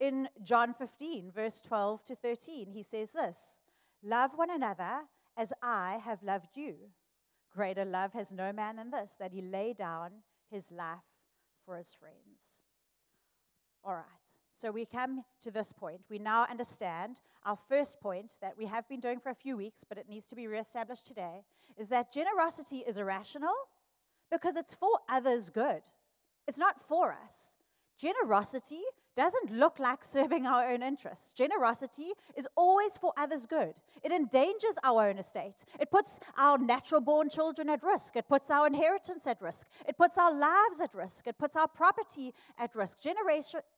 In 0.00 0.30
John 0.42 0.72
15, 0.72 1.30
verse 1.32 1.60
12 1.60 2.04
to 2.06 2.16
13, 2.16 2.70
he 2.70 2.82
says 2.82 3.12
this 3.12 3.58
Love 4.02 4.32
one 4.34 4.50
another 4.50 5.02
as 5.36 5.52
I 5.62 6.00
have 6.04 6.22
loved 6.22 6.56
you. 6.56 6.74
Greater 7.54 7.84
love 7.84 8.12
has 8.12 8.32
no 8.32 8.52
man 8.52 8.76
than 8.76 8.90
this, 8.90 9.14
that 9.18 9.32
he 9.32 9.42
lay 9.42 9.72
down 9.72 10.10
his 10.50 10.70
life 10.70 10.98
for 11.64 11.76
his 11.76 11.94
friends. 11.94 12.56
All 13.84 13.94
right. 13.94 14.04
So 14.56 14.70
we 14.70 14.86
come 14.86 15.24
to 15.42 15.50
this 15.50 15.72
point. 15.72 16.02
We 16.08 16.18
now 16.18 16.46
understand 16.48 17.20
our 17.44 17.56
first 17.56 18.00
point 18.00 18.32
that 18.40 18.56
we 18.56 18.66
have 18.66 18.88
been 18.88 19.00
doing 19.00 19.18
for 19.18 19.30
a 19.30 19.34
few 19.34 19.56
weeks, 19.56 19.82
but 19.88 19.98
it 19.98 20.08
needs 20.08 20.26
to 20.28 20.36
be 20.36 20.46
reestablished 20.46 21.06
today, 21.06 21.42
is 21.76 21.88
that 21.88 22.12
generosity 22.12 22.78
is 22.86 22.96
irrational 22.96 23.54
because 24.30 24.56
it's 24.56 24.74
for 24.74 25.00
others' 25.08 25.50
good. 25.50 25.82
It's 26.46 26.58
not 26.58 26.80
for 26.80 27.12
us. 27.12 27.56
Generosity 27.98 28.82
doesn't 29.14 29.50
look 29.50 29.78
like 29.78 30.04
serving 30.04 30.46
our 30.46 30.68
own 30.70 30.82
interests. 30.82 31.32
Generosity 31.32 32.12
is 32.36 32.46
always 32.56 32.96
for 32.96 33.12
others' 33.16 33.46
good. 33.46 33.74
It 34.02 34.12
endangers 34.12 34.74
our 34.82 35.08
own 35.08 35.18
estate. 35.18 35.64
It 35.80 35.90
puts 35.90 36.20
our 36.36 36.58
natural 36.58 37.00
born 37.00 37.28
children 37.28 37.68
at 37.68 37.82
risk. 37.82 38.16
It 38.16 38.28
puts 38.28 38.50
our 38.50 38.66
inheritance 38.66 39.26
at 39.26 39.40
risk. 39.40 39.68
It 39.86 39.96
puts 39.96 40.18
our 40.18 40.32
lives 40.32 40.80
at 40.80 40.94
risk. 40.94 41.26
It 41.26 41.38
puts 41.38 41.56
our 41.56 41.68
property 41.68 42.34
at 42.58 42.74
risk. 42.74 42.98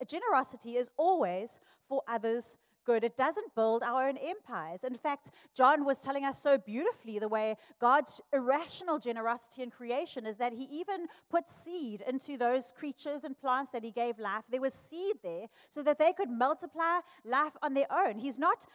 generosity 0.07 0.77
is 0.77 0.89
always 0.97 1.59
for 1.87 2.01
others' 2.07 2.57
good. 2.85 3.03
It 3.03 3.17
doesn't 3.17 3.53
build 3.55 3.83
our 3.83 4.07
own 4.07 4.17
empires. 4.17 4.83
In 4.83 4.95
fact, 4.95 5.31
John 5.53 5.83
was 5.85 5.99
telling 5.99 6.23
us 6.23 6.41
so 6.41 6.57
beautifully 6.57 7.19
the 7.19 7.27
way 7.27 7.55
God's 7.79 8.21
irrational 8.31 8.99
generosity 8.99 9.63
in 9.63 9.71
creation 9.71 10.25
is 10.25 10.37
that 10.37 10.53
he 10.53 10.63
even 10.65 11.07
put 11.29 11.49
seed 11.49 12.01
into 12.07 12.37
those 12.37 12.71
creatures 12.71 13.23
and 13.23 13.37
plants 13.37 13.71
that 13.71 13.83
he 13.83 13.91
gave 13.91 14.19
life. 14.19 14.43
There 14.49 14.61
was 14.61 14.73
seed 14.73 15.15
there 15.23 15.47
so 15.69 15.81
that 15.83 15.99
they 15.99 16.13
could 16.13 16.29
multiply 16.29 16.99
life 17.23 17.57
on 17.61 17.73
their 17.73 17.91
own. 17.91 18.19
He's 18.19 18.37
not 18.37 18.65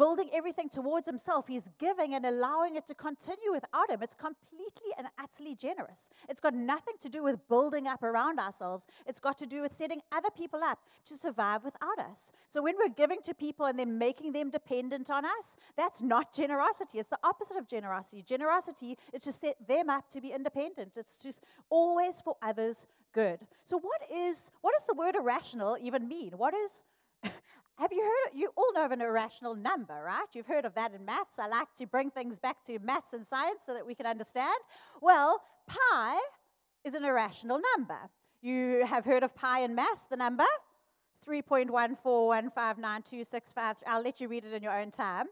building 0.00 0.30
everything 0.32 0.70
towards 0.70 1.06
himself. 1.06 1.46
He's 1.46 1.68
giving 1.78 2.14
and 2.14 2.24
allowing 2.24 2.74
it 2.74 2.86
to 2.86 2.94
continue 2.94 3.52
without 3.52 3.90
him. 3.90 4.02
It's 4.02 4.14
completely 4.14 4.92
and 4.96 5.06
utterly 5.22 5.54
generous. 5.54 6.08
It's 6.26 6.40
got 6.40 6.54
nothing 6.54 6.94
to 7.02 7.10
do 7.10 7.22
with 7.22 7.46
building 7.48 7.86
up 7.86 8.02
around 8.02 8.38
ourselves, 8.40 8.86
it's 9.06 9.20
got 9.20 9.36
to 9.38 9.46
do 9.46 9.60
with 9.60 9.74
setting 9.74 10.00
other 10.10 10.30
people 10.34 10.64
up 10.64 10.78
to 11.04 11.18
survive 11.18 11.64
without 11.64 11.98
us. 11.98 12.32
So 12.48 12.62
when 12.62 12.76
we're 12.78 12.94
giving 13.02 13.20
to 13.24 13.34
people 13.34 13.66
and 13.66 13.78
then 13.78 13.98
making 13.98 14.32
them 14.32 14.48
dependent 14.48 15.10
on 15.10 15.26
us, 15.26 15.56
that's 15.76 16.00
not 16.00 16.32
generosity. 16.32 16.98
It's 16.98 17.10
the 17.10 17.18
opposite 17.22 17.58
of 17.58 17.68
generosity. 17.68 18.22
Generosity 18.22 18.96
is 19.12 19.20
to 19.24 19.32
set 19.32 19.56
them 19.68 19.90
up 19.90 20.08
to 20.12 20.22
be 20.22 20.32
independent, 20.32 20.96
it's 20.96 21.22
just 21.22 21.44
always 21.68 22.22
for 22.22 22.36
others' 22.40 22.86
good. 23.12 23.40
So 23.66 23.78
what 23.78 24.00
is 24.10 24.50
what 24.62 24.72
does 24.72 24.86
the 24.86 24.94
word 24.94 25.14
irrational 25.14 25.76
even 25.78 26.08
mean? 26.08 26.32
What 26.38 26.54
is 26.54 26.84
have 27.80 27.92
you 27.92 28.02
heard, 28.02 28.30
you 28.34 28.50
all 28.56 28.72
know 28.74 28.84
of 28.84 28.92
an 28.92 29.00
irrational 29.00 29.54
number, 29.54 30.02
right? 30.04 30.26
You've 30.34 30.46
heard 30.46 30.66
of 30.66 30.74
that 30.74 30.92
in 30.92 31.06
maths. 31.06 31.38
I 31.38 31.48
like 31.48 31.68
to 31.78 31.86
bring 31.86 32.10
things 32.10 32.38
back 32.38 32.62
to 32.66 32.78
maths 32.78 33.14
and 33.14 33.26
science 33.26 33.62
so 33.64 33.72
that 33.72 33.86
we 33.86 33.94
can 33.94 34.04
understand. 34.04 34.58
Well, 35.00 35.40
pi 35.66 36.18
is 36.84 36.92
an 36.92 37.06
irrational 37.06 37.58
number. 37.74 38.10
You 38.42 38.84
have 38.84 39.06
heard 39.06 39.22
of 39.22 39.34
pi 39.34 39.60
in 39.60 39.74
maths, 39.74 40.02
the 40.10 40.16
number? 40.16 40.44
3.141592653. 41.26 43.76
I'll 43.86 44.02
let 44.02 44.20
you 44.20 44.28
read 44.28 44.44
it 44.44 44.52
in 44.52 44.62
your 44.62 44.78
own 44.78 44.90
time. 44.90 45.28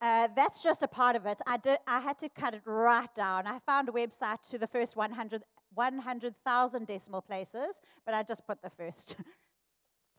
Uh, 0.00 0.28
that's 0.36 0.62
just 0.62 0.82
a 0.82 0.88
part 0.88 1.16
of 1.16 1.24
it. 1.24 1.40
I, 1.46 1.56
did, 1.56 1.78
I 1.86 2.00
had 2.00 2.18
to 2.18 2.28
cut 2.28 2.52
it 2.52 2.60
right 2.66 3.14
down. 3.14 3.46
I 3.46 3.60
found 3.60 3.88
a 3.88 3.92
website 3.92 4.42
to 4.50 4.58
the 4.58 4.66
first 4.66 4.94
100,000 4.94 5.42
100, 5.74 6.34
decimal 6.86 7.22
places, 7.22 7.80
but 8.04 8.14
I 8.14 8.22
just 8.22 8.46
put 8.46 8.62
the 8.62 8.70
first 8.70 9.16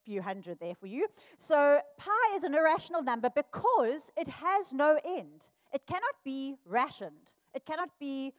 few 0.09 0.21
hundred 0.21 0.59
there 0.59 0.75
for 0.81 0.87
you. 0.87 1.07
So 1.37 1.79
pi 1.97 2.25
is 2.35 2.43
an 2.43 2.55
irrational 2.55 3.03
number 3.11 3.29
because 3.43 4.11
it 4.17 4.27
has 4.27 4.73
no 4.73 4.99
end. 5.05 5.39
It 5.71 5.83
cannot 5.85 6.15
be 6.23 6.55
rationed. 6.65 7.25
It 7.53 7.63
cannot 7.65 7.91
be, 7.99 8.33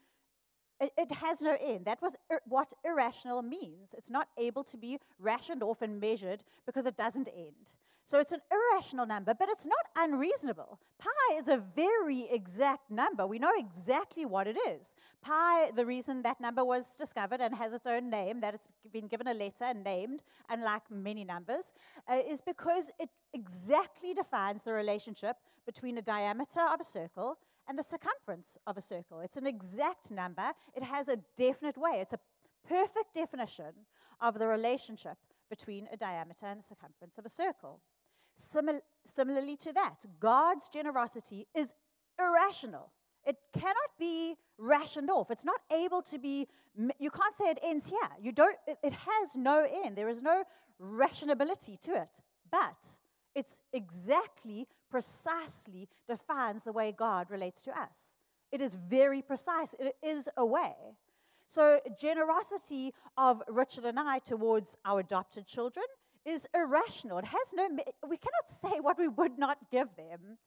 it, 0.81 0.91
it 0.99 1.13
has 1.13 1.41
no 1.41 1.57
end. 1.73 1.85
That 1.85 2.03
was 2.03 2.15
ir- 2.33 2.47
what 2.47 2.73
irrational 2.85 3.43
means. 3.43 3.95
It's 3.97 4.11
not 4.11 4.27
able 4.37 4.65
to 4.65 4.77
be 4.77 4.99
rationed 5.21 5.63
off 5.63 5.81
and 5.81 6.01
measured 6.01 6.43
because 6.67 6.87
it 6.87 6.97
doesn't 6.97 7.29
end. 7.29 7.65
So 8.11 8.19
it's 8.19 8.33
an 8.33 8.41
irrational 8.51 9.07
number, 9.07 9.35
but 9.35 9.49
it's 9.49 9.65
not 9.65 9.87
unreasonable. 9.95 10.81
Pi 10.99 11.37
is 11.37 11.47
a 11.47 11.63
very 11.77 12.29
exact 12.29 12.91
number. 12.91 13.25
We 13.25 13.39
know 13.39 13.53
exactly 13.57 14.27
what 14.27 14.49
it 14.49 14.57
is. 14.69 14.97
Pi, 15.23 15.71
the 15.77 15.87
reason 15.87 16.23
that 16.23 16.41
number 16.41 16.65
was 16.65 16.97
discovered 16.97 17.41
and 17.41 17.55
has 17.55 17.73
its 17.73 17.87
own 17.87 18.11
name, 18.11 18.41
that 18.41 18.53
it's 18.53 18.67
been 18.93 19.07
given 19.07 19.29
a 19.29 19.33
letter 19.33 19.63
and 19.67 19.85
named, 19.85 20.25
unlike 20.49 20.91
many 20.91 21.23
numbers, 21.23 21.73
uh, 22.11 22.19
is 22.29 22.41
because 22.41 22.91
it 22.99 23.11
exactly 23.33 24.13
defines 24.13 24.63
the 24.63 24.73
relationship 24.73 25.37
between 25.65 25.97
a 25.97 26.03
diameter 26.03 26.63
of 26.63 26.81
a 26.81 26.85
circle 26.85 27.39
and 27.69 27.79
the 27.79 27.85
circumference 27.85 28.59
of 28.67 28.77
a 28.77 28.81
circle. 28.81 29.21
It's 29.21 29.37
an 29.37 29.47
exact 29.47 30.11
number, 30.11 30.51
it 30.75 30.83
has 30.83 31.07
a 31.07 31.19
definite 31.37 31.79
way. 31.79 32.01
It's 32.01 32.15
a 32.15 32.19
perfect 32.69 33.15
definition 33.15 33.87
of 34.21 34.37
the 34.37 34.49
relationship 34.49 35.17
between 35.49 35.89
a 35.93 35.97
diameter 35.97 36.47
and 36.47 36.59
the 36.59 36.65
circumference 36.65 37.17
of 37.17 37.25
a 37.25 37.29
circle. 37.29 37.81
Simil- 38.41 38.81
similarly 39.05 39.57
to 39.57 39.73
that, 39.75 40.07
God's 40.19 40.69
generosity 40.69 41.47
is 41.55 41.69
irrational. 42.19 42.91
It 43.25 43.37
cannot 43.53 43.91
be 43.99 44.37
rationed 44.59 45.11
off. 45.11 45.31
It's 45.31 45.45
not 45.45 45.61
able 45.71 46.03
to 46.03 46.19
be, 46.19 46.49
you 46.99 47.11
can't 47.11 47.35
say 47.35 47.51
it 47.51 47.59
ends 47.63 47.89
here. 47.89 47.99
You 48.21 48.33
don't, 48.33 48.57
it, 48.67 48.93
has 48.93 49.37
no 49.37 49.67
end. 49.85 49.97
There 49.97 50.09
is 50.09 50.23
no 50.23 50.45
rationability 50.83 51.79
to 51.83 51.93
it. 51.93 52.09
But 52.51 52.97
it's 53.35 53.61
exactly, 53.73 54.67
precisely 54.91 55.89
defines 56.09 56.63
the 56.63 56.73
way 56.73 56.93
God 56.93 57.31
relates 57.31 57.63
to 57.63 57.79
us. 57.79 58.15
It 58.51 58.61
is 58.61 58.75
very 58.75 59.23
precise. 59.23 59.75
It 59.79 59.95
is 60.03 60.29
a 60.37 60.45
way. 60.45 60.75
So, 61.47 61.81
generosity 62.01 62.95
of 63.17 63.43
Richard 63.49 63.85
and 63.85 63.99
I 63.99 64.21
towards 64.21 64.77
our 64.85 65.01
adopted 65.01 65.47
children 65.47 65.85
is 66.31 66.47
irrational. 66.55 67.19
It 67.19 67.27
has 67.27 67.53
no, 67.55 67.69
we 68.09 68.17
cannot 68.17 68.49
say 68.49 68.81
what 68.81 68.99
we 68.99 69.09
would 69.09 69.39
not 69.39 69.59
give 69.71 69.89
them, 69.97 70.39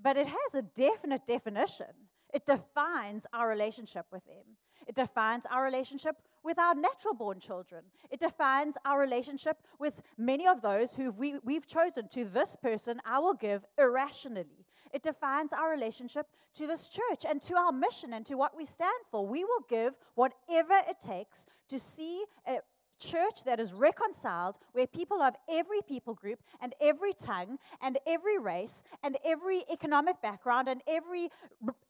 but 0.00 0.16
it 0.16 0.26
has 0.26 0.54
a 0.54 0.62
definite 0.62 1.26
definition. 1.26 1.86
It 2.32 2.44
defines 2.44 3.26
our 3.32 3.48
relationship 3.48 4.06
with 4.12 4.24
them. 4.26 4.56
It 4.86 4.94
defines 4.94 5.44
our 5.50 5.62
relationship 5.62 6.16
with 6.42 6.58
our 6.58 6.74
natural 6.74 7.14
born 7.14 7.40
children. 7.40 7.84
It 8.10 8.20
defines 8.20 8.76
our 8.84 8.98
relationship 8.98 9.58
with 9.78 10.00
many 10.16 10.46
of 10.46 10.62
those 10.62 10.94
who 10.94 11.10
we, 11.10 11.38
we've 11.44 11.66
chosen. 11.66 12.08
To 12.08 12.24
this 12.24 12.56
person, 12.56 13.00
I 13.04 13.18
will 13.18 13.34
give 13.34 13.64
irrationally. 13.76 14.66
It 14.92 15.02
defines 15.02 15.52
our 15.52 15.70
relationship 15.70 16.26
to 16.54 16.66
this 16.66 16.88
church 16.88 17.26
and 17.28 17.42
to 17.42 17.56
our 17.56 17.72
mission 17.72 18.14
and 18.14 18.24
to 18.26 18.36
what 18.36 18.56
we 18.56 18.64
stand 18.64 19.04
for. 19.10 19.26
We 19.26 19.44
will 19.44 19.64
give 19.68 19.94
whatever 20.14 20.74
it 20.88 21.00
takes 21.00 21.44
to 21.68 21.78
see 21.78 22.24
a, 22.46 22.58
church 22.98 23.44
that 23.44 23.60
is 23.60 23.72
reconciled, 23.72 24.58
where 24.72 24.86
people 24.86 25.22
of 25.22 25.34
every 25.48 25.80
people 25.82 26.14
group 26.14 26.40
and 26.60 26.74
every 26.80 27.12
tongue 27.12 27.58
and 27.80 27.98
every 28.06 28.38
race 28.38 28.82
and 29.02 29.16
every 29.24 29.64
economic 29.70 30.20
background 30.20 30.68
and 30.68 30.82
every 30.86 31.30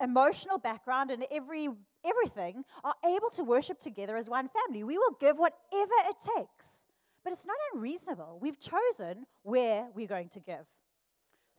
emotional 0.01 0.59
background 0.59 1.11
and 1.11 1.27
every 1.31 1.69
everything 2.05 2.65
are 2.85 2.95
able 3.05 3.31
to 3.31 3.43
worship 3.43 3.79
together 3.79 4.17
as 4.17 4.29
one 4.29 4.49
family. 4.49 4.85
We 4.85 4.99
will 4.99 5.17
give 5.21 5.39
whatever 5.39 5.95
it 6.09 6.17
takes. 6.37 6.87
But 7.25 7.33
it's 7.33 7.47
not 7.47 7.57
unreasonable. 7.75 8.39
We've 8.41 8.59
chosen 8.59 9.27
where 9.43 9.89
we're 9.95 10.07
going 10.07 10.29
to 10.31 10.41
give. 10.41 10.65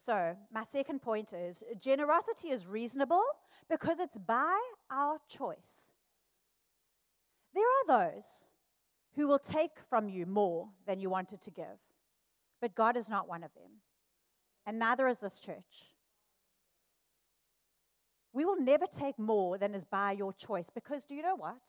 So, 0.05 0.35
my 0.51 0.63
second 0.63 1.01
point 1.01 1.33
is 1.33 1.63
generosity 1.79 2.49
is 2.49 2.65
reasonable 2.65 3.23
because 3.69 3.99
it's 3.99 4.17
by 4.17 4.57
our 4.89 5.17
choice. 5.27 5.91
There 7.53 7.63
are 7.63 8.11
those 8.11 8.45
who 9.19 9.27
will 9.27 9.37
take 9.37 9.71
from 9.89 10.07
you 10.07 10.25
more 10.25 10.69
than 10.87 11.01
you 11.01 11.09
wanted 11.09 11.41
to 11.41 11.51
give. 11.51 11.77
But 12.61 12.73
God 12.73 12.95
is 12.95 13.09
not 13.09 13.27
one 13.27 13.43
of 13.43 13.53
them, 13.53 13.81
and 14.65 14.79
neither 14.79 15.09
is 15.09 15.19
this 15.19 15.41
church. 15.41 15.91
We 18.31 18.45
will 18.45 18.61
never 18.61 18.85
take 18.85 19.19
more 19.19 19.57
than 19.57 19.75
is 19.75 19.83
by 19.83 20.13
your 20.13 20.31
choice 20.31 20.69
because 20.73 21.03
do 21.03 21.15
you 21.15 21.21
know 21.21 21.35
what? 21.35 21.59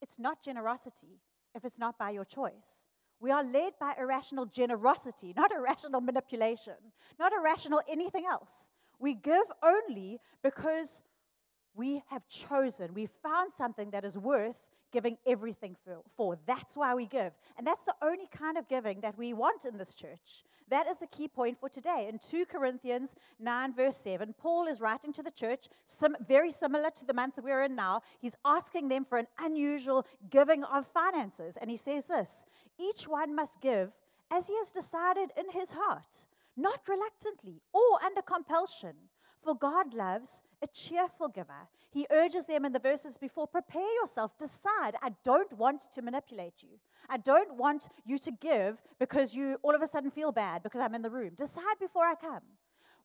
It's 0.00 0.20
not 0.20 0.40
generosity 0.40 1.18
if 1.52 1.64
it's 1.64 1.80
not 1.80 1.98
by 1.98 2.10
your 2.10 2.24
choice. 2.24 2.86
We 3.18 3.32
are 3.32 3.42
led 3.42 3.72
by 3.80 3.94
irrational 3.98 4.46
generosity, 4.46 5.34
not 5.36 5.50
irrational 5.50 6.00
manipulation, 6.00 6.74
not 7.18 7.32
irrational 7.32 7.80
anything 7.88 8.24
else. 8.30 8.68
We 9.00 9.14
give 9.14 9.46
only 9.64 10.20
because 10.44 11.02
we 11.74 12.02
have 12.08 12.26
chosen, 12.28 12.94
we 12.94 13.06
found 13.06 13.52
something 13.52 13.90
that 13.90 14.04
is 14.04 14.18
worth 14.18 14.60
giving 14.92 15.16
everything 15.26 15.76
for, 15.84 15.98
for. 16.16 16.38
That's 16.46 16.76
why 16.76 16.94
we 16.94 17.06
give. 17.06 17.32
And 17.56 17.66
that's 17.66 17.84
the 17.84 17.94
only 18.02 18.26
kind 18.36 18.58
of 18.58 18.68
giving 18.68 19.00
that 19.00 19.16
we 19.16 19.32
want 19.32 19.64
in 19.64 19.78
this 19.78 19.94
church. 19.94 20.44
That 20.68 20.88
is 20.88 20.96
the 20.98 21.06
key 21.06 21.28
point 21.28 21.58
for 21.58 21.68
today. 21.68 22.08
In 22.08 22.18
2 22.18 22.46
Corinthians 22.46 23.14
9, 23.38 23.74
verse 23.74 23.96
7, 23.96 24.34
Paul 24.38 24.66
is 24.66 24.80
writing 24.80 25.12
to 25.14 25.22
the 25.22 25.30
church, 25.30 25.68
some, 25.86 26.16
very 26.28 26.50
similar 26.50 26.90
to 26.90 27.04
the 27.04 27.14
month 27.14 27.38
we're 27.42 27.62
in 27.62 27.74
now. 27.74 28.02
He's 28.20 28.36
asking 28.44 28.88
them 28.88 29.04
for 29.04 29.18
an 29.18 29.26
unusual 29.38 30.06
giving 30.30 30.64
of 30.64 30.86
finances. 30.86 31.56
And 31.60 31.70
he 31.70 31.76
says 31.76 32.06
this 32.06 32.44
Each 32.78 33.08
one 33.08 33.34
must 33.34 33.60
give 33.60 33.92
as 34.30 34.46
he 34.46 34.56
has 34.58 34.70
decided 34.70 35.30
in 35.36 35.50
his 35.50 35.72
heart, 35.72 36.26
not 36.56 36.80
reluctantly 36.88 37.62
or 37.72 38.02
under 38.04 38.22
compulsion 38.22 38.94
for 39.42 39.54
God 39.54 39.94
loves 39.94 40.42
a 40.62 40.66
cheerful 40.66 41.28
giver. 41.28 41.68
He 41.90 42.06
urges 42.10 42.46
them 42.46 42.64
in 42.64 42.72
the 42.72 42.78
verses 42.78 43.16
before 43.16 43.46
prepare 43.46 43.92
yourself, 44.00 44.36
decide. 44.38 44.94
I 45.02 45.10
don't 45.24 45.52
want 45.54 45.82
to 45.92 46.02
manipulate 46.02 46.62
you. 46.62 46.78
I 47.08 47.16
don't 47.16 47.56
want 47.56 47.88
you 48.04 48.18
to 48.18 48.30
give 48.30 48.82
because 48.98 49.34
you 49.34 49.58
all 49.62 49.74
of 49.74 49.82
a 49.82 49.86
sudden 49.86 50.10
feel 50.10 50.32
bad 50.32 50.62
because 50.62 50.80
I'm 50.80 50.94
in 50.94 51.02
the 51.02 51.10
room. 51.10 51.32
Decide 51.36 51.78
before 51.80 52.04
I 52.04 52.14
come. 52.14 52.42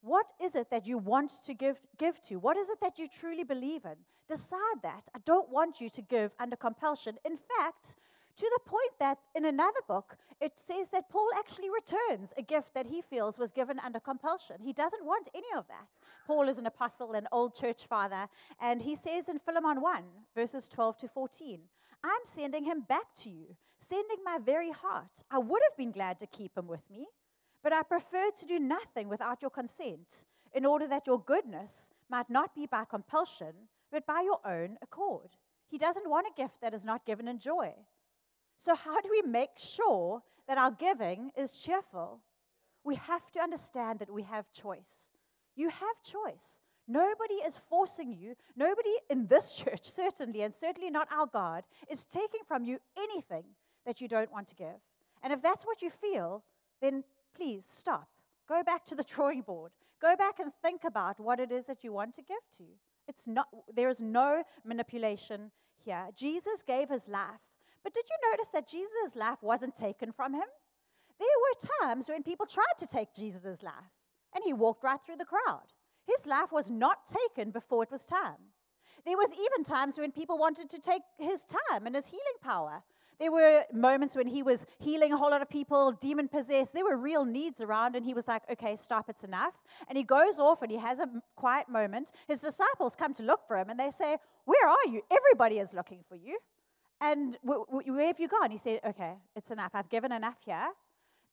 What 0.02 0.28
is 0.40 0.56
it 0.56 0.70
that 0.70 0.86
you 0.86 1.00
want 1.00 1.32
to 1.46 1.54
give, 1.56 1.82
give 1.98 2.22
to? 2.24 2.36
What 2.36 2.58
is 2.58 2.70
it 2.70 2.80
that 2.82 3.00
you 3.00 3.08
truly 3.08 3.44
believe 3.44 3.86
in? 3.86 3.96
Decide 4.28 4.82
that. 4.84 5.10
I 5.16 5.20
don't 5.26 5.50
want 5.50 5.82
you 5.82 5.90
to 5.90 6.02
give 6.02 6.36
under 6.40 6.56
compulsion. 6.56 7.18
In 7.26 7.38
fact, 7.38 7.96
to 8.38 8.52
the 8.54 8.70
point 8.70 8.92
that 9.00 9.20
in 9.34 9.46
another 9.46 9.80
book, 9.88 10.18
it 10.42 10.54
says 10.56 10.90
that 10.90 11.10
Paul 11.10 11.30
actually 11.38 11.70
returns 11.70 12.34
a 12.38 12.42
gift 12.42 12.74
that 12.74 12.88
he 12.88 13.02
feels 13.02 13.40
was 13.40 13.52
given 13.52 13.80
under 13.80 14.00
compulsion. 14.00 14.58
He 14.62 14.74
doesn't 14.74 15.06
want 15.06 15.30
any 15.34 15.48
of 15.56 15.68
that. 15.68 15.88
Paul 16.28 16.50
is 16.50 16.58
an 16.58 16.66
apostle, 16.66 17.14
an 17.14 17.28
old 17.32 17.56
church 17.56 17.86
father, 17.86 18.28
and 18.60 18.82
he 18.82 18.96
says 18.96 19.30
in 19.30 19.40
Philemon 19.40 19.82
1, 19.82 20.04
verses 20.36 20.68
12 20.68 20.98
to 21.00 21.08
14, 21.08 21.62
I'm 22.04 22.26
sending 22.26 22.66
him 22.66 22.82
back 22.82 23.16
to 23.22 23.30
you, 23.30 23.56
sending 23.80 24.18
my 24.24 24.38
very 24.38 24.72
heart. 24.72 25.24
I 25.32 25.40
would 25.40 25.62
have 25.70 25.78
been 25.78 25.92
glad 25.92 26.20
to 26.20 26.28
keep 26.28 26.58
him 26.58 26.68
with 26.68 26.90
me, 26.92 27.08
but 27.64 27.74
I 27.74 27.84
prefer 27.84 28.30
to 28.38 28.46
do 28.46 28.60
nothing 28.60 29.10
without 29.10 29.42
your 29.42 29.52
consent, 29.52 30.26
in 30.54 30.66
order 30.66 30.88
that 30.88 31.08
your 31.08 31.20
goodness 31.20 31.90
might 32.10 32.30
not 32.30 32.54
be 32.54 32.66
by 32.66 32.86
compulsion, 32.86 33.54
but 33.92 34.06
by 34.06 34.22
your 34.22 34.40
own 34.46 34.78
accord. 34.82 35.36
He 35.68 35.78
doesn't 35.78 36.10
want 36.10 36.28
a 36.28 36.42
gift 36.42 36.62
that 36.62 36.74
is 36.74 36.86
not 36.86 37.06
given 37.06 37.28
in 37.28 37.40
joy. 37.40 37.74
So, 38.58 38.76
how 38.76 39.02
do 39.02 39.10
we 39.10 39.22
make 39.22 39.58
sure 39.58 40.22
that 40.48 40.58
our 40.58 40.72
giving 40.72 41.32
is 41.36 41.60
cheerful? 41.60 42.22
We 42.84 42.96
have 42.96 43.32
to 43.32 43.40
understand 43.42 44.00
that 44.00 44.12
we 44.12 44.24
have 44.24 44.52
choice. 44.52 45.12
You 45.56 45.70
have 45.70 46.04
choice. 46.04 46.60
Nobody 46.88 47.36
is 47.36 47.58
forcing 47.58 48.12
you. 48.12 48.36
Nobody 48.56 48.92
in 49.10 49.28
this 49.28 49.56
church, 49.58 49.82
certainly, 49.84 50.44
and 50.44 50.54
certainly 50.54 50.90
not 50.90 51.08
our 51.12 51.26
God, 51.28 51.64
is 51.90 52.06
taking 52.06 52.42
from 52.48 52.64
you 52.64 52.80
anything 52.98 53.44
that 53.86 54.02
you 54.02 54.08
don't 54.08 54.32
want 54.32 54.48
to 54.50 54.56
give. 54.56 54.82
And 55.24 55.34
if 55.34 55.42
that's 55.42 55.66
what 55.66 55.82
you 55.82 55.90
feel, 55.90 56.44
then 56.82 57.04
please 57.36 57.66
stop. 57.68 58.08
Go 58.48 58.64
back 58.64 58.86
to 58.86 58.96
the 58.96 59.04
drawing 59.08 59.42
board. 59.42 59.72
Go 60.02 60.16
back 60.16 60.40
and 60.40 60.52
think 60.62 60.84
about 60.84 61.20
what 61.20 61.40
it 61.40 61.52
is 61.52 61.66
that 61.66 61.84
you 61.84 61.92
want 61.92 62.16
to 62.16 62.22
give 62.22 62.38
to. 62.58 62.64
It's 63.08 63.28
not, 63.28 63.48
there 63.74 63.90
is 63.90 64.02
no 64.02 64.44
manipulation 64.64 65.52
here. 65.84 66.08
Jesus 66.16 66.62
gave 66.66 66.90
his 66.90 67.08
life 67.08 67.42
but 67.86 67.94
did 67.94 68.06
you 68.10 68.32
notice 68.32 68.48
that 68.52 68.68
Jesus' 68.68 69.16
life 69.16 69.38
wasn't 69.44 69.76
taken 69.76 70.12
from 70.12 70.34
him? 70.34 70.48
There 71.20 71.28
were 71.28 71.88
times 71.88 72.10
when 72.10 72.24
people 72.24 72.48
tried 72.48 72.80
to 72.80 72.88
take 72.88 73.14
Jesus' 73.16 73.62
life, 73.62 73.94
and 74.34 74.44
he 74.44 74.54
walked 74.54 74.84
right 74.84 75.00
through 75.06 75.18
the 75.18 75.24
crowd. 75.24 75.72
His 76.08 76.26
life 76.26 76.52
was 76.52 76.72
not 76.72 77.06
taken 77.06 77.52
before 77.52 77.84
it 77.84 77.92
was 77.92 78.04
time. 78.04 78.52
There 79.06 79.16
was 79.16 79.30
even 79.34 79.64
times 79.64 80.00
when 80.00 80.12
people 80.12 80.40
wanted 80.40 80.68
to 80.72 80.80
take 80.80 81.04
his 81.20 81.46
time 81.46 81.86
and 81.86 81.96
his 81.96 82.08
healing 82.08 82.40
power. 82.42 82.82
There 83.20 83.32
were 83.32 83.66
moments 83.72 84.16
when 84.16 84.26
he 84.26 84.42
was 84.42 84.66
healing 84.80 85.14
a 85.14 85.18
whole 85.18 85.30
lot 85.30 85.44
of 85.44 85.50
people, 85.50 85.92
demon 85.92 86.28
possessed. 86.28 86.74
There 86.74 86.84
were 86.84 86.98
real 86.98 87.24
needs 87.24 87.62
around, 87.62 87.96
and 87.96 88.04
he 88.04 88.16
was 88.16 88.28
like, 88.28 88.42
okay, 88.52 88.76
stop, 88.76 89.10
it's 89.10 89.24
enough. 89.24 89.54
And 89.88 89.96
he 89.96 90.04
goes 90.04 90.40
off 90.40 90.64
and 90.64 90.72
he 90.72 90.78
has 90.78 90.98
a 90.98 91.08
quiet 91.36 91.70
moment. 91.70 92.12
His 92.28 92.40
disciples 92.40 92.96
come 92.96 93.14
to 93.14 93.24
look 93.24 93.48
for 93.48 93.58
him 93.58 93.70
and 93.70 93.80
they 93.80 93.92
say, 93.92 94.18
Where 94.46 94.68
are 94.68 94.88
you? 94.92 95.04
Everybody 95.12 95.60
is 95.60 95.72
looking 95.72 96.04
for 96.10 96.16
you. 96.16 96.40
And 97.02 97.38
w- 97.46 97.66
w- 97.70 97.94
where 97.94 98.08
have 98.08 98.20
you 98.20 98.28
gone? 98.28 98.52
He 98.52 98.58
said, 98.58 98.80
Okay, 98.86 99.14
it's 99.36 99.52
enough. 99.52 99.72
I've 99.74 99.90
given 99.90 100.12
enough 100.12 100.38
here. 100.46 100.70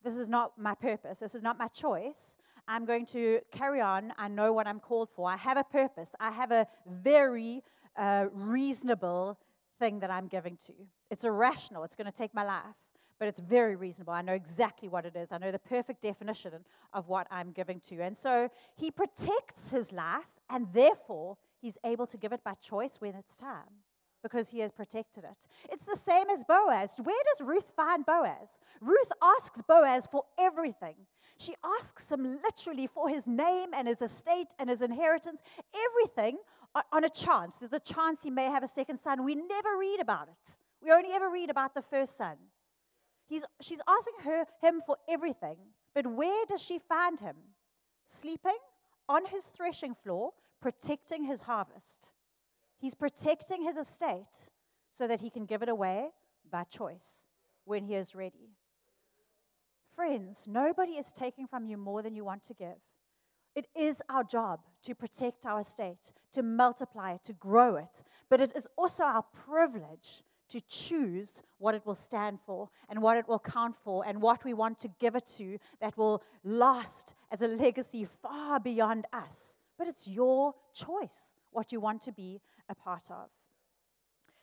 This 0.03 0.17
is 0.17 0.27
not 0.27 0.59
my 0.59 0.75
purpose. 0.75 1.19
This 1.19 1.35
is 1.35 1.43
not 1.43 1.59
my 1.59 1.69
choice. 1.69 2.37
I'm 2.67 2.85
going 2.85 3.07
to 3.07 3.41
carry 3.51 3.81
on. 3.81 4.13
I 4.19 4.29
know 4.29 4.53
what 4.53 4.67
I'm 4.67 4.81
called 4.81 5.09
for. 5.15 5.31
I 5.31 5.37
have 5.37 5.57
a 5.57 5.65
purpose. 5.65 6.11
I 6.19 6.31
have 6.31 6.51
a 6.51 6.67
very 6.87 7.63
uh, 7.97 8.27
reasonable 8.33 9.39
thing 9.79 10.01
that 10.01 10.11
I'm 10.11 10.29
giving 10.29 10.57
to. 10.67 10.73
It's 11.11 11.25
irrational. 11.25 11.85
It's 11.85 11.95
going 11.95 12.07
to 12.07 12.17
take 12.17 12.35
my 12.35 12.45
life, 12.45 12.77
but 13.19 13.29
it's 13.29 13.41
very 13.41 13.77
reasonable. 13.77 14.13
I 14.13 14.23
know 14.23 14.33
exactly 14.33 14.89
what 14.89 15.05
it 15.07 15.17
is. 15.17 15.33
I 15.33 15.39
know 15.39 15.51
the 15.51 15.59
perfect 15.59 16.03
definition 16.03 16.53
of 16.93 17.09
what 17.09 17.27
I'm 17.31 17.53
giving 17.53 17.81
to. 17.89 18.01
And 18.01 18.17
so 18.17 18.49
he 18.77 18.91
protects 18.91 19.71
his 19.71 19.93
life, 19.93 20.25
and 20.51 20.67
therefore 20.73 21.37
he's 21.61 21.79
able 21.85 22.07
to 22.09 22.17
give 22.17 22.33
it 22.33 22.43
by 22.43 22.55
choice 22.55 22.97
when 23.01 23.15
it's 23.15 23.37
time 23.37 23.83
because 24.23 24.51
he 24.51 24.61
has 24.61 24.73
protected 24.73 25.25
it. 25.25 25.47
It's 25.71 25.85
the 25.85 25.97
same 25.97 26.31
as 26.31 26.45
Boaz. 26.45 27.01
Where 27.03 27.23
does 27.33 27.47
Ruth 27.47 27.73
find 27.75 28.07
Boaz? 28.07 28.61
Ruth 28.81 29.13
asks 29.23 29.63
Boaz 29.63 30.07
for 30.11 30.25
everything. 30.39 30.95
She 31.39 31.55
asks 31.81 32.11
him 32.11 32.39
literally 32.43 32.87
for 32.87 33.09
his 33.09 33.27
name 33.27 33.71
and 33.75 33.89
his 33.89 34.01
estate 34.01 34.55
and 34.59 34.71
his 34.71 34.81
inheritance, 34.81 35.41
everything 35.75 36.39
on 36.93 37.05
a 37.05 37.11
chance. 37.11 37.57
There's 37.57 37.73
a 37.73 37.81
chance 37.81 38.23
he 38.23 38.31
may 38.31 38.47
have 38.47 38.63
a 38.63 38.69
second 38.69 39.01
son. 39.01 39.25
We 39.25 39.35
never 39.35 39.77
read 39.79 39.99
about 40.01 40.29
it. 40.29 40.57
We 40.83 40.93
only 40.93 41.11
ever 41.13 41.29
read 41.29 41.51
about 41.51 41.75
the 41.75 41.83
first 41.83 42.17
son. 42.17 42.37
He's, 43.27 43.45
she's 43.61 43.81
asking 43.89 44.25
her, 44.25 44.45
him 44.61 44.83
for 44.85 44.97
everything. 45.09 45.57
But 45.95 46.07
where 46.07 46.45
does 46.47 46.63
she 46.63 46.79
find 46.79 47.19
him? 47.19 47.37
Sleeping 48.07 48.57
on 49.09 49.27
his 49.27 49.45
threshing 49.45 49.95
floor, 49.95 50.33
protecting 50.61 51.25
his 51.25 51.41
harvest. 51.41 52.12
He's 52.83 52.95
protecting 52.97 53.63
his 53.63 53.77
estate 53.77 54.51
so 54.93 55.07
that 55.07 55.21
he 55.21 55.31
can 55.31 55.47
give 55.47 55.63
it 55.63 55.69
away 55.69 56.09
by 56.51 56.65
choice 56.65 57.29
when 57.65 57.85
he 57.85 57.95
is 57.95 58.17
ready. 58.17 58.57
Friends, 59.95 60.49
nobody 60.49 60.95
is 60.95 61.13
taking 61.13 61.47
from 61.47 61.65
you 61.65 61.77
more 61.77 62.03
than 62.03 62.17
you 62.17 62.25
want 62.25 62.43
to 62.43 62.55
give. 62.55 62.81
It 63.55 63.69
is 63.77 64.03
our 64.09 64.25
job 64.25 64.63
to 64.83 64.97
protect 64.97 65.47
our 65.47 65.61
estate, 65.61 66.13
to 66.33 66.43
multiply 66.43 67.13
it, 67.13 67.25
to 67.27 67.33
grow 67.35 67.77
it. 67.77 68.03
But 68.29 68.41
it 68.41 68.51
is 68.57 68.67
also 68.77 69.05
our 69.05 69.23
privilege 69.47 70.25
to 70.49 70.61
choose 70.63 71.41
what 71.59 71.77
it 71.77 71.87
will 71.87 71.95
stand 71.95 72.41
for 72.45 72.69
and 72.89 73.01
what 73.01 73.17
it 73.17 73.29
will 73.29 73.39
count 73.39 73.77
for 73.77 74.05
and 74.05 74.21
what 74.21 74.45
we 74.45 74.55
want 74.55 74.81
to 74.81 74.89
give 74.99 75.15
it 75.15 75.29
to 75.37 75.57
that 75.81 75.97
will 75.97 76.21
last 76.43 77.15
as 77.31 77.43
a 77.43 77.47
legacy 77.47 78.09
far 78.23 78.59
beyond 78.59 79.07
us. 79.13 79.57
But 79.79 79.87
it's 79.87 80.09
your 80.09 80.57
choice 80.75 81.37
what 81.53 81.73
you 81.73 81.81
want 81.81 82.03
to 82.03 82.13
be 82.13 82.41
a 82.69 82.75
part 82.75 83.11
of. 83.11 83.29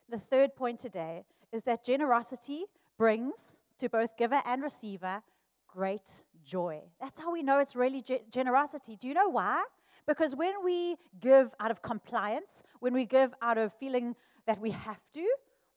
The 0.09 0.17
third 0.17 0.55
point 0.55 0.79
today 0.79 1.23
is 1.51 1.63
that 1.63 1.83
generosity 1.83 2.65
brings 2.97 3.59
to 3.79 3.89
both 3.89 4.17
giver 4.17 4.41
and 4.45 4.61
receiver 4.61 5.21
great 5.67 6.23
joy. 6.43 6.81
That's 6.99 7.19
how 7.19 7.31
we 7.31 7.43
know 7.43 7.59
it's 7.59 7.75
really 7.75 8.01
ge- 8.01 8.23
generosity. 8.31 8.95
Do 8.95 9.07
you 9.07 9.13
know 9.13 9.29
why? 9.29 9.63
Because 10.07 10.35
when 10.35 10.63
we 10.63 10.97
give 11.19 11.53
out 11.59 11.71
of 11.71 11.81
compliance, 11.81 12.63
when 12.79 12.93
we 12.93 13.05
give 13.05 13.33
out 13.41 13.57
of 13.57 13.73
feeling 13.73 14.15
that 14.47 14.59
we 14.59 14.71
have 14.71 14.99
to, 15.13 15.27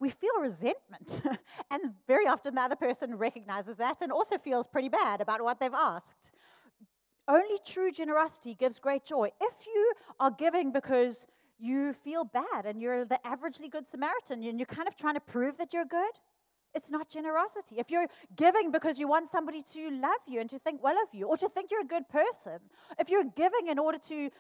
we 0.00 0.08
feel 0.08 0.40
resentment. 0.40 1.22
and 1.70 1.92
very 2.06 2.26
often 2.26 2.54
the 2.54 2.60
other 2.60 2.76
person 2.76 3.16
recognizes 3.16 3.76
that 3.76 4.02
and 4.02 4.10
also 4.10 4.38
feels 4.38 4.66
pretty 4.66 4.88
bad 4.88 5.20
about 5.20 5.42
what 5.42 5.60
they've 5.60 5.72
asked. 5.74 6.31
Only 7.28 7.58
true 7.64 7.90
generosity 7.92 8.54
gives 8.54 8.78
great 8.78 9.04
joy. 9.04 9.30
If 9.40 9.66
you 9.66 9.92
are 10.18 10.30
giving 10.30 10.72
because 10.72 11.26
you 11.58 11.92
feel 11.92 12.24
bad 12.24 12.66
and 12.66 12.80
you're 12.80 13.04
the 13.04 13.20
averagely 13.24 13.70
good 13.70 13.88
Samaritan 13.88 14.42
and 14.42 14.58
you're 14.58 14.66
kind 14.66 14.88
of 14.88 14.96
trying 14.96 15.14
to 15.14 15.20
prove 15.20 15.56
that 15.58 15.72
you're 15.72 15.84
good, 15.84 16.10
it's 16.74 16.90
not 16.90 17.08
generosity. 17.08 17.76
If 17.78 17.90
you're 17.90 18.08
giving 18.34 18.72
because 18.72 18.98
you 18.98 19.06
want 19.06 19.28
somebody 19.28 19.62
to 19.74 19.90
love 19.90 20.22
you 20.26 20.40
and 20.40 20.50
to 20.50 20.58
think 20.58 20.82
well 20.82 20.96
of 20.96 21.08
you 21.12 21.26
or 21.26 21.36
to 21.36 21.48
think 21.48 21.70
you're 21.70 21.82
a 21.82 21.86
good 21.86 22.08
person, 22.08 22.58
if 22.98 23.08
you're 23.08 23.24
giving 23.24 23.68
in 23.68 23.78
order 23.78 23.98
to 24.08 24.30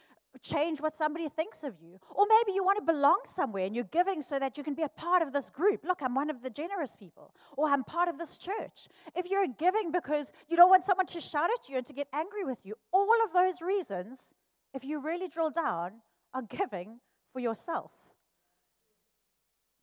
change 0.40 0.80
what 0.80 0.94
somebody 0.96 1.28
thinks 1.28 1.62
of 1.62 1.74
you, 1.80 1.98
or 2.10 2.26
maybe 2.28 2.52
you 2.54 2.64
want 2.64 2.78
to 2.78 2.92
belong 2.92 3.20
somewhere 3.24 3.66
and 3.66 3.74
you're 3.74 3.84
giving 3.84 4.22
so 4.22 4.38
that 4.38 4.56
you 4.56 4.64
can 4.64 4.74
be 4.74 4.82
a 4.82 4.88
part 4.88 5.22
of 5.22 5.32
this 5.32 5.50
group. 5.50 5.84
Look, 5.84 6.02
I'm 6.02 6.14
one 6.14 6.30
of 6.30 6.42
the 6.42 6.50
generous 6.50 6.96
people, 6.96 7.34
or 7.56 7.68
I'm 7.68 7.84
part 7.84 8.08
of 8.08 8.18
this 8.18 8.38
church. 8.38 8.88
If 9.14 9.28
you're 9.30 9.46
giving 9.46 9.92
because 9.92 10.32
you 10.48 10.56
don't 10.56 10.70
want 10.70 10.84
someone 10.84 11.06
to 11.06 11.20
shout 11.20 11.50
at 11.50 11.68
you 11.68 11.76
and 11.76 11.86
to 11.86 11.92
get 11.92 12.08
angry 12.12 12.44
with 12.44 12.64
you, 12.64 12.74
all 12.92 13.24
of 13.24 13.32
those 13.32 13.60
reasons, 13.60 14.32
if 14.74 14.84
you 14.84 15.00
really 15.00 15.28
drill 15.28 15.50
down, 15.50 16.00
are 16.34 16.42
giving 16.42 17.00
for 17.32 17.40
yourself. 17.40 17.92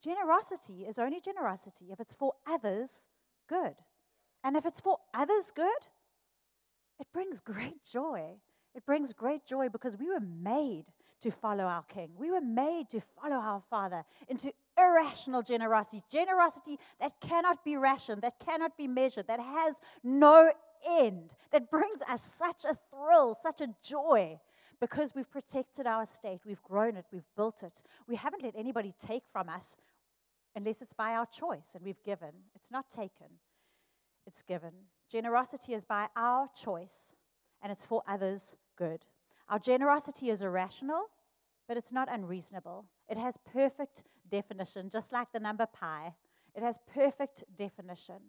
Generosity 0.02 0.84
is 0.84 0.98
only 0.98 1.20
generosity 1.20 1.86
if 1.92 2.00
it's 2.00 2.14
for 2.14 2.32
others 2.46 3.08
good. 3.48 3.74
And 4.42 4.56
if 4.56 4.64
it's 4.64 4.80
for 4.80 4.98
others 5.12 5.52
good, 5.54 5.68
it 6.98 7.06
brings 7.12 7.40
great 7.40 7.84
joy. 7.84 8.36
It 8.74 8.86
brings 8.86 9.12
great 9.12 9.44
joy 9.44 9.68
because 9.68 9.96
we 9.96 10.08
were 10.08 10.20
made 10.20 10.86
to 11.22 11.30
follow 11.30 11.64
our 11.64 11.82
King. 11.82 12.10
We 12.16 12.30
were 12.30 12.40
made 12.40 12.88
to 12.90 13.00
follow 13.00 13.36
our 13.36 13.62
Father 13.68 14.04
into 14.28 14.52
irrational 14.78 15.42
generosity, 15.42 16.02
generosity 16.10 16.78
that 17.00 17.20
cannot 17.20 17.64
be 17.64 17.76
rationed, 17.76 18.22
that 18.22 18.38
cannot 18.38 18.76
be 18.76 18.88
measured, 18.88 19.26
that 19.26 19.40
has 19.40 19.76
no 20.02 20.52
end, 20.88 21.30
that 21.50 21.70
brings 21.70 22.00
us 22.08 22.22
such 22.22 22.64
a 22.64 22.78
thrill, 22.90 23.36
such 23.42 23.60
a 23.60 23.68
joy. 23.82 24.38
Because 24.80 25.14
we've 25.14 25.30
protected 25.30 25.86
our 25.86 26.04
estate, 26.04 26.40
we've 26.46 26.62
grown 26.62 26.96
it, 26.96 27.04
we've 27.12 27.28
built 27.36 27.62
it. 27.62 27.82
We 28.08 28.16
haven't 28.16 28.42
let 28.42 28.56
anybody 28.56 28.94
take 28.98 29.24
from 29.30 29.50
us 29.50 29.76
unless 30.56 30.80
it's 30.80 30.94
by 30.94 31.12
our 31.12 31.26
choice 31.26 31.74
and 31.74 31.84
we've 31.84 32.02
given. 32.02 32.30
It's 32.54 32.70
not 32.70 32.88
taken, 32.88 33.26
it's 34.26 34.42
given. 34.42 34.72
Generosity 35.10 35.74
is 35.74 35.84
by 35.84 36.06
our 36.16 36.48
choice 36.56 37.14
and 37.62 37.70
it's 37.72 37.84
for 37.84 38.02
others' 38.06 38.54
good. 38.76 39.04
Our 39.48 39.58
generosity 39.58 40.30
is 40.30 40.42
irrational, 40.42 41.06
but 41.66 41.76
it's 41.76 41.92
not 41.92 42.08
unreasonable. 42.10 42.86
It 43.08 43.18
has 43.18 43.36
perfect 43.52 44.04
definition, 44.30 44.90
just 44.90 45.12
like 45.12 45.32
the 45.32 45.40
number 45.40 45.66
pi. 45.66 46.14
It 46.54 46.62
has 46.62 46.78
perfect 46.92 47.44
definition. 47.56 48.20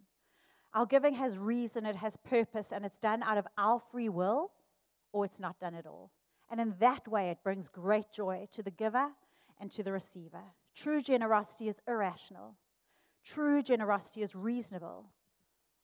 Our 0.74 0.86
giving 0.86 1.16
has 1.16 1.38
reason, 1.38 1.86
it 1.86 1.96
has 1.96 2.18
purpose, 2.18 2.72
and 2.72 2.86
it's 2.86 2.98
done 2.98 3.24
out 3.24 3.38
of 3.38 3.48
our 3.58 3.80
free 3.80 4.10
will, 4.10 4.52
or 5.12 5.26
it's 5.26 5.40
not 5.40 5.60
done 5.60 5.76
at 5.76 5.86
all. 5.86 6.12
And 6.50 6.60
in 6.60 6.76
that 6.80 7.08
way, 7.08 7.30
it 7.30 7.44
brings 7.44 7.70
great 7.70 8.12
joy 8.12 8.48
to 8.52 8.64
the 8.64 8.72
giver 8.72 9.10
and 9.60 9.72
to 9.72 9.84
the 9.84 9.92
receiver. 9.92 10.44
True 10.74 11.02
generosity 11.02 11.68
is 11.68 11.82
irrational, 11.88 12.56
true 13.24 13.62
generosity 13.62 14.22
is 14.22 14.36
reasonable, 14.36 15.08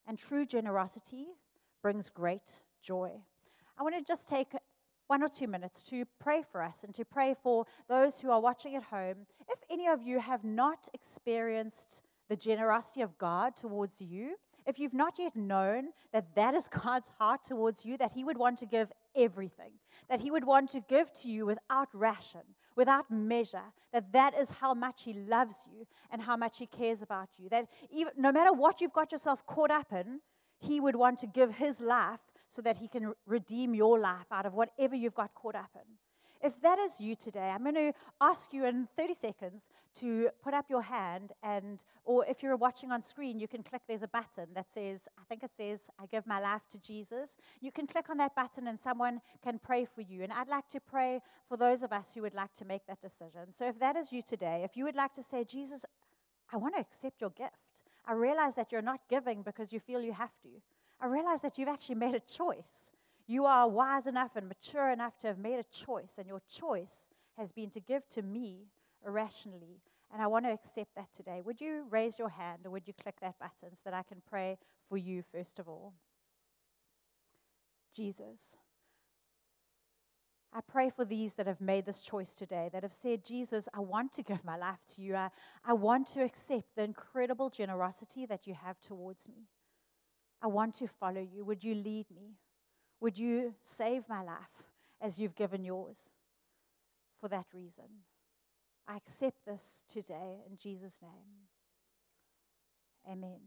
and 0.07 0.17
true 0.17 0.45
generosity 0.45 1.27
brings 1.81 2.10
great 2.10 2.62
joy. 2.81 3.12
I 3.78 3.84
want 3.84 3.96
to 3.96 4.04
just 4.04 4.28
take 4.28 4.54
one 5.08 5.24
or 5.24 5.28
two 5.28 5.48
minutes 5.48 5.84
to 5.84 6.06
pray 6.20 6.44
for 6.52 6.62
us 6.62 6.84
and 6.84 6.94
to 6.96 7.06
pray 7.06 7.36
for 7.42 7.66
those 7.88 8.20
who 8.20 8.32
are 8.32 8.42
watching 8.42 8.76
at 8.76 8.84
home. 8.84 9.28
If 9.48 9.60
any 9.70 9.88
of 9.88 10.02
you 10.02 10.20
have 10.20 10.44
not 10.44 10.90
experienced 10.94 12.02
the 12.28 12.36
generosity 12.36 13.02
of 13.02 13.18
God 13.18 13.56
towards 13.56 14.02
you, 14.02 14.36
if 14.66 14.80
you've 14.80 14.94
not 14.94 15.18
yet 15.18 15.36
known 15.36 15.90
that 16.12 16.36
that 16.36 16.54
is 16.54 16.68
God's 16.84 17.10
heart 17.20 17.46
towards 17.46 17.86
you, 17.86 17.98
that 17.98 18.12
He 18.12 18.24
would 18.24 18.38
want 18.38 18.58
to 18.60 18.66
give 18.66 18.92
everything, 19.16 19.72
that 20.10 20.22
He 20.22 20.32
would 20.32 20.44
want 20.44 20.70
to 20.72 20.82
give 20.82 21.12
to 21.22 21.32
you 21.32 21.46
without 21.46 21.88
ration, 21.94 22.42
without 22.76 23.10
measure, 23.10 23.74
that 23.94 24.12
that 24.12 24.34
is 24.38 24.50
how 24.50 24.74
much 24.74 25.04
He 25.04 25.13
loves 25.13 25.56
you 25.72 25.86
and 26.12 26.22
how 26.22 26.36
much 26.36 26.58
He 26.60 26.66
cares 26.66 27.02
about 27.02 27.30
you, 27.38 27.48
that 27.50 27.68
even, 27.92 28.12
no 28.18 28.32
matter 28.32 28.52
what 28.52 28.82
you've 28.82 28.94
got 28.94 29.12
yourself 29.12 29.46
caught 29.46 29.72
up 29.72 29.94
in, 29.94 30.20
He 30.60 30.82
would 30.82 30.96
want 30.96 31.20
to 31.20 31.28
give 31.28 31.56
His 31.56 31.80
life 31.80 32.20
so 32.47 32.62
that 32.62 32.77
He 32.77 32.88
can 32.88 33.13
redeem 33.25 33.73
your 33.73 33.99
life 33.99 34.31
out 34.31 34.45
of 34.45 34.53
whatever 34.53 34.95
you've 34.95 35.15
got 35.15 35.33
caught 35.33 35.55
up 35.55 35.71
in. 35.75 35.97
If 36.41 36.62
that 36.62 36.77
is 36.77 37.01
you 37.01 37.15
today, 37.15 37.49
I'm 37.49 37.63
going 37.63 37.75
to 37.75 37.93
ask 38.21 38.53
you 38.53 38.65
in 38.65 38.88
30 38.95 39.13
seconds 39.15 39.63
to 39.95 40.29
put 40.43 40.53
up 40.53 40.69
your 40.69 40.83
hand, 40.83 41.31
and 41.41 41.83
or 42.05 42.23
if 42.27 42.43
you're 42.43 42.55
watching 42.55 42.91
on 42.91 43.01
screen, 43.01 43.39
you 43.39 43.47
can 43.47 43.63
click. 43.63 43.81
There's 43.88 44.03
a 44.03 44.07
button 44.07 44.49
that 44.53 44.71
says, 44.71 45.07
I 45.17 45.23
think 45.27 45.43
it 45.43 45.49
says, 45.57 45.88
"I 45.97 46.05
give 46.05 46.27
my 46.27 46.39
life 46.39 46.62
to 46.69 46.79
Jesus." 46.79 47.38
You 47.60 47.71
can 47.71 47.88
click 47.88 48.10
on 48.10 48.17
that 48.17 48.36
button, 48.36 48.67
and 48.67 48.79
someone 48.79 49.21
can 49.41 49.57
pray 49.57 49.86
for 49.86 50.01
you. 50.01 50.21
And 50.21 50.31
I'd 50.31 50.47
like 50.47 50.67
to 50.69 50.79
pray 50.79 51.21
for 51.49 51.57
those 51.57 51.81
of 51.81 51.91
us 51.91 52.13
who 52.13 52.21
would 52.21 52.36
like 52.36 52.53
to 52.55 52.65
make 52.65 52.86
that 52.86 53.01
decision. 53.01 53.51
So 53.51 53.67
if 53.67 53.79
that 53.79 53.95
is 53.95 54.13
you 54.13 54.21
today, 54.21 54.62
if 54.63 54.77
you 54.77 54.83
would 54.83 54.95
like 54.95 55.13
to 55.13 55.23
say, 55.23 55.43
Jesus, 55.43 55.83
I 56.53 56.57
want 56.57 56.75
to 56.75 56.81
accept 56.81 57.19
your 57.19 57.31
gift. 57.31 57.83
I 58.05 58.13
realize 58.13 58.53
that 58.55 58.71
you're 58.71 58.83
not 58.83 59.01
giving 59.10 59.41
because 59.41 59.73
you 59.73 59.79
feel 59.79 60.01
you 60.01 60.13
have 60.13 60.38
to. 60.43 60.62
I 60.99 61.07
realize 61.07 61.41
that 61.41 61.57
you've 61.57 61.67
actually 61.67 61.95
made 61.95 62.15
a 62.15 62.19
choice. 62.19 62.93
You 63.27 63.45
are 63.45 63.67
wise 63.67 64.07
enough 64.07 64.36
and 64.36 64.47
mature 64.47 64.89
enough 64.89 65.19
to 65.19 65.27
have 65.27 65.38
made 65.38 65.60
a 65.60 65.63
choice, 65.63 66.15
and 66.17 66.27
your 66.27 66.41
choice 66.49 67.07
has 67.38 67.51
been 67.51 67.69
to 67.71 67.79
give 67.79 68.07
to 68.10 68.21
me 68.21 68.67
irrationally. 69.05 69.81
And 70.12 70.21
I 70.21 70.27
want 70.27 70.45
to 70.45 70.51
accept 70.51 70.95
that 70.95 71.13
today. 71.13 71.41
Would 71.43 71.60
you 71.60 71.86
raise 71.89 72.17
your 72.17 72.29
hand 72.29 72.60
or 72.65 72.71
would 72.71 72.88
you 72.88 72.93
click 72.93 73.19
that 73.21 73.38
button 73.39 73.75
so 73.75 73.81
that 73.86 73.93
I 73.93 74.03
can 74.03 74.21
pray 74.27 74.57
for 74.88 74.97
you 74.97 75.21
first 75.21 75.60
of 75.60 75.67
all? 75.67 75.93
Jesus. 77.93 78.57
I 80.53 80.62
pray 80.62 80.89
for 80.89 81.03
these 81.03 81.33
that 81.33 81.45
have 81.45 81.60
made 81.60 81.86
this 81.86 82.01
choice 82.01 82.33
today, 82.33 82.69
that 82.71 82.83
have 82.83 82.93
said, 82.93 83.25
Jesus, 83.25 83.67
I 83.73 83.81
want 83.81 84.13
to 84.13 84.23
give 84.23 84.45
my 84.45 84.55
life 84.55 84.79
to 84.95 85.01
you. 85.01 85.15
I, 85.15 85.29
I 85.65 85.73
want 85.73 86.07
to 86.10 86.23
accept 86.23 86.75
the 86.75 86.83
incredible 86.83 87.49
generosity 87.49 88.25
that 88.27 88.47
you 88.47 88.53
have 88.53 88.79
towards 88.79 89.27
me. 89.27 89.49
I 90.41 90.47
want 90.47 90.76
to 90.76 90.88
follow 90.88 91.21
you. 91.21 91.43
Would 91.45 91.63
you 91.63 91.76
lead 91.76 92.08
me? 92.12 92.36
Would 93.00 93.17
you 93.17 93.54
save 93.63 94.08
my 94.10 94.23
life 94.23 94.63
as 95.02 95.19
you've 95.19 95.36
given 95.36 95.63
yours 95.63 96.12
for 97.19 97.28
that 97.30 97.45
reason? 97.54 97.86
I 98.88 98.97
accept 98.97 99.45
this 99.45 99.84
today 99.89 100.43
in 100.50 100.58
Jesus' 100.58 101.02
name. 101.02 101.47
Amen. 103.10 103.39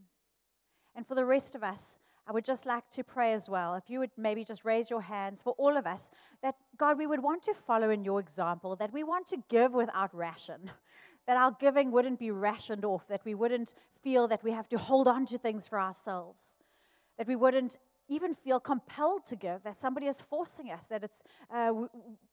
And 0.95 1.07
for 1.07 1.15
the 1.15 1.25
rest 1.25 1.55
of 1.55 1.63
us, 1.63 1.99
I 2.27 2.33
would 2.33 2.45
just 2.45 2.67
like 2.67 2.89
to 2.91 3.03
pray 3.03 3.33
as 3.33 3.49
well. 3.49 3.75
If 3.75 3.89
you 3.89 3.99
would 3.99 4.11
maybe 4.17 4.45
just 4.45 4.65
raise 4.65 4.91
your 4.91 5.01
hands 5.01 5.43
for 5.43 5.55
all 5.59 5.77
of 5.77 5.87
us, 5.87 6.11
that 6.43 6.57
God, 6.77 6.99
we 6.99 7.07
would 7.07 7.23
want 7.23 7.43
to 7.45 7.55
follow 7.55 7.91
in 7.91 8.05
your 8.05 8.21
example, 8.21 8.77
that 8.77 8.93
we 8.93 9.03
want 9.03 9.27
to 9.29 9.43
give 9.49 9.73
without 9.73 10.15
ration, 10.15 10.71
that 11.27 11.37
our 11.37 11.57
giving 11.59 11.91
wouldn't 11.91 12.19
be 12.19 12.31
rationed 12.31 12.85
off, 12.85 13.09
that 13.09 13.25
we 13.25 13.35
wouldn't 13.35 13.75
feel 14.03 14.29
that 14.29 14.45
we 14.45 14.53
have 14.53 14.69
to 14.69 14.79
hold 14.79 15.09
on 15.09 15.27
to 15.27 15.39
things 15.39 15.67
for 15.67 15.81
ourselves, 15.81 16.57
that 17.21 17.29
we 17.29 17.37
wouldn't 17.37 17.77
even 18.09 18.33
feel 18.33 18.59
compelled 18.59 19.27
to 19.27 19.37
give, 19.37 19.63
that 19.63 19.79
somebody 19.79 20.07
is 20.07 20.23
forcing 20.23 20.71
us, 20.71 20.87
that 20.87 21.05
it's, 21.05 21.23
uh, 21.55 21.71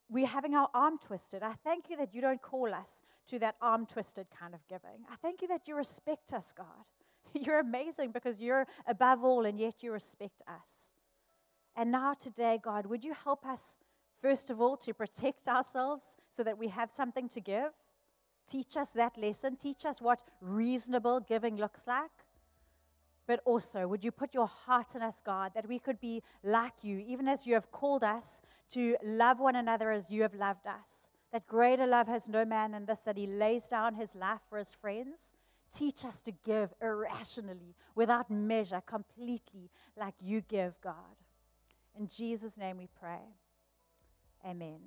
we're 0.10 0.26
having 0.26 0.56
our 0.56 0.70
arm 0.74 0.98
twisted. 0.98 1.44
I 1.44 1.56
thank 1.62 1.90
you 1.90 1.98
that 1.98 2.16
you 2.16 2.22
don't 2.22 2.42
call 2.42 2.74
us 2.74 3.02
to 3.28 3.38
that 3.40 3.58
arm 3.62 3.86
twisted 3.86 4.28
kind 4.32 4.54
of 4.54 4.66
giving. 4.70 5.04
I 5.12 5.18
thank 5.22 5.42
you 5.42 5.50
that 5.50 5.68
you 5.68 5.76
respect 5.76 6.32
us, 6.32 6.54
God. 6.58 6.86
You're 7.34 7.60
amazing 7.60 8.12
because 8.12 8.40
you're 8.40 8.66
above 8.88 9.26
all 9.26 9.46
and 9.46 9.60
yet 9.60 9.84
you 9.84 9.92
respect 9.92 10.42
us. 10.48 10.94
And 11.76 11.92
now, 11.92 12.14
today, 12.14 12.58
God, 12.64 12.86
would 12.86 13.04
you 13.04 13.14
help 13.14 13.46
us, 13.46 13.76
first 14.22 14.50
of 14.50 14.62
all, 14.62 14.78
to 14.78 14.94
protect 14.94 15.50
ourselves 15.50 16.16
so 16.32 16.44
that 16.44 16.58
we 16.58 16.70
have 16.70 16.92
something 16.92 17.28
to 17.28 17.42
give? 17.42 17.72
Teach 18.48 18.78
us 18.78 18.88
that 18.92 19.18
lesson. 19.18 19.58
Teach 19.58 19.86
us 19.86 20.02
what 20.02 20.24
reasonable 20.40 21.20
giving 21.20 21.58
looks 21.58 21.88
like. 21.88 22.10
But 23.28 23.42
also, 23.44 23.88
would 23.88 24.06
you 24.06 24.12
put 24.12 24.34
your 24.34 24.48
heart 24.48 24.96
in 24.96 25.02
us, 25.02 25.22
God, 25.24 25.52
that 25.54 25.68
we 25.68 25.80
could 25.80 26.00
be 26.00 26.24
like 26.44 26.82
you, 26.82 27.00
even 27.00 27.28
as 27.28 27.46
you 27.46 27.54
have 27.56 27.72
called 27.72 28.04
us 28.04 28.40
to 28.70 28.96
love 29.04 29.40
one 29.40 29.58
another 29.58 29.92
as 29.92 30.10
you 30.10 30.22
have 30.22 30.34
loved 30.34 30.66
us? 30.66 31.10
That 31.34 31.46
greater 31.46 31.86
love 31.86 32.08
has 32.08 32.30
no 32.30 32.46
man 32.46 32.72
than 32.72 32.86
this, 32.86 33.00
that 33.00 33.18
he 33.18 33.28
lays 33.28 33.68
down 33.68 33.96
his 33.96 34.16
life 34.16 34.40
for 34.50 34.58
his 34.58 34.72
friends. 34.72 35.34
Teach 35.76 36.06
us 36.06 36.22
to 36.22 36.32
give 36.46 36.74
irrationally, 36.82 37.76
without 37.96 38.32
measure, 38.32 38.82
completely 38.86 39.70
like 40.00 40.16
you 40.22 40.40
give, 40.40 40.80
God. 40.82 40.94
In 42.00 42.08
Jesus' 42.08 42.58
name 42.58 42.78
we 42.78 42.88
pray. 42.98 43.36
Amen. 44.46 44.80